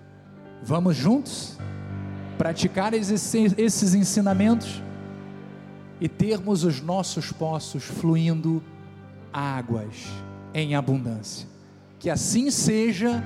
[0.61, 1.57] Vamos juntos
[2.37, 4.81] praticar esses ensinamentos
[5.99, 8.63] e termos os nossos poços fluindo
[9.33, 10.07] águas
[10.53, 11.47] em abundância.
[11.99, 13.23] Que assim seja,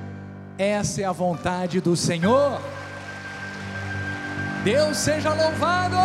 [0.58, 2.60] essa é a vontade do Senhor.
[4.64, 5.96] Deus seja louvado.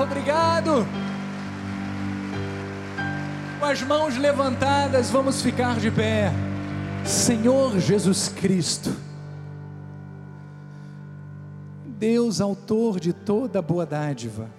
[0.00, 0.86] Obrigado.
[3.58, 6.30] Com as mãos levantadas, vamos ficar de pé.
[7.04, 8.94] Senhor Jesus Cristo,
[11.98, 14.50] Deus, autor de toda boa dádiva,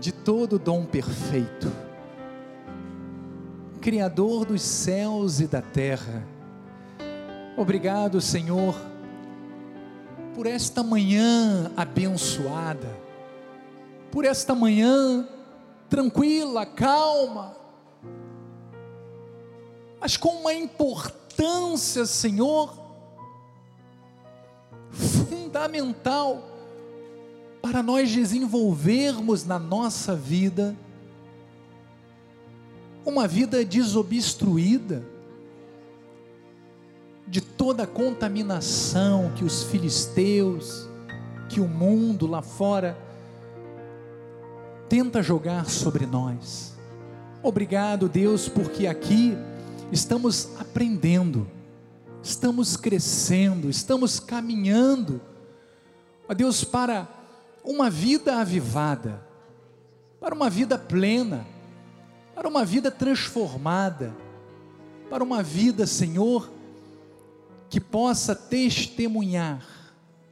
[0.00, 1.70] de todo dom perfeito,
[3.80, 6.26] Criador dos céus e da terra.
[7.56, 8.74] Obrigado, Senhor,
[10.34, 12.96] por esta manhã abençoada,
[14.10, 15.26] por esta manhã
[15.88, 17.56] tranquila, calma,
[20.00, 22.72] mas com uma importância, Senhor,
[24.90, 26.47] fundamental
[27.68, 30.74] para nós desenvolvermos na nossa vida
[33.04, 35.04] uma vida desobstruída
[37.26, 40.88] de toda a contaminação que os filisteus,
[41.50, 42.96] que o mundo lá fora
[44.88, 46.72] tenta jogar sobre nós.
[47.42, 49.36] Obrigado, Deus, porque aqui
[49.92, 51.46] estamos aprendendo,
[52.22, 55.20] estamos crescendo, estamos caminhando,
[56.26, 57.17] ó Deus, para
[57.64, 59.22] uma vida avivada,
[60.20, 61.46] para uma vida plena,
[62.34, 64.14] para uma vida transformada,
[65.10, 66.50] para uma vida, Senhor,
[67.68, 69.64] que possa testemunhar,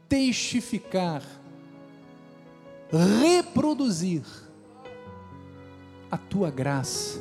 [0.08, 1.22] testificar,
[3.20, 4.22] reproduzir
[6.10, 7.20] a tua graça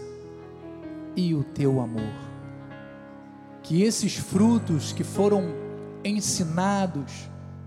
[1.15, 2.14] e o teu amor.
[3.64, 5.45] Que esses frutos que foram
[6.03, 7.11] ensinados,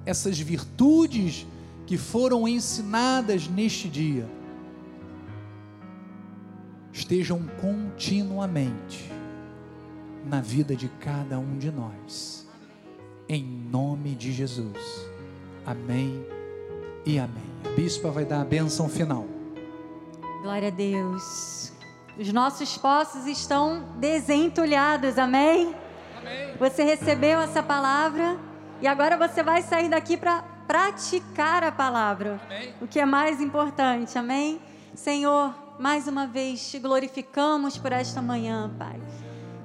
[0.07, 1.47] essas virtudes
[1.89, 4.29] que foram ensinadas neste dia
[6.93, 9.11] estejam continuamente
[10.23, 12.47] na vida de cada um de nós,
[13.27, 14.77] em nome de Jesus.
[15.65, 16.23] Amém
[17.07, 17.51] e amém.
[17.65, 19.25] A bispa vai dar a bênção final.
[20.43, 21.73] Glória a Deus.
[22.19, 25.75] Os nossos poços estão desentulhados, amém?
[26.19, 26.55] amém?
[26.59, 28.39] Você recebeu essa palavra
[28.83, 32.39] e agora você vai sair daqui para praticar a palavra.
[32.45, 32.75] Amém.
[32.79, 34.61] O que é mais importante, amém?
[34.95, 39.01] Senhor, mais uma vez te glorificamos por esta manhã, Pai.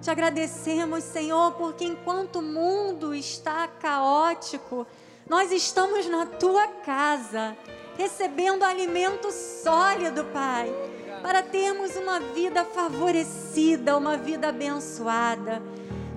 [0.01, 4.87] Te agradecemos, Senhor, porque enquanto o mundo está caótico,
[5.29, 7.55] nós estamos na tua casa,
[7.97, 10.73] recebendo alimento sólido, Pai,
[11.21, 15.61] para termos uma vida favorecida, uma vida abençoada.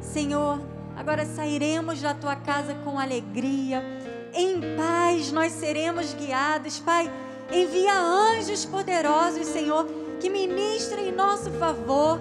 [0.01, 0.61] Senhor,
[0.97, 3.96] agora sairemos da tua casa com alegria,
[4.37, 7.11] em paz nós seremos guiados, Pai.
[7.51, 9.87] Envia anjos poderosos, Senhor,
[10.21, 12.21] que ministrem em nosso favor,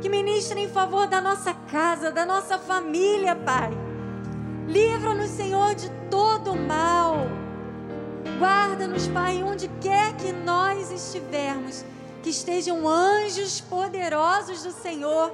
[0.00, 3.70] que ministrem em favor da nossa casa, da nossa família, Pai.
[4.68, 7.26] Livra-nos, Senhor, de todo mal.
[8.38, 11.84] Guarda-nos, Pai, onde quer que nós estivermos,
[12.22, 15.32] que estejam anjos poderosos do Senhor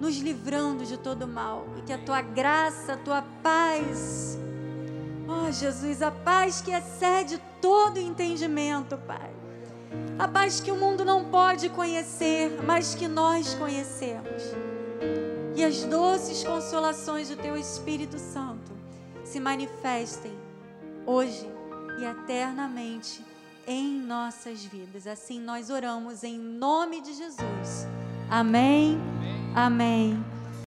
[0.00, 4.38] nos livrando de todo mal e que a tua graça, a tua paz,
[5.28, 9.30] ó oh, Jesus, a paz que excede todo entendimento, Pai.
[10.18, 14.42] A paz que o mundo não pode conhecer, mas que nós conhecemos.
[15.54, 18.72] E as doces consolações do Teu Espírito Santo
[19.24, 20.32] se manifestem
[21.04, 21.48] hoje
[21.98, 23.24] e eternamente
[23.66, 25.06] em nossas vidas.
[25.06, 27.86] Assim nós oramos em nome de Jesus.
[28.30, 28.98] Amém.
[29.54, 30.14] Amém.
[30.14, 30.35] Amém.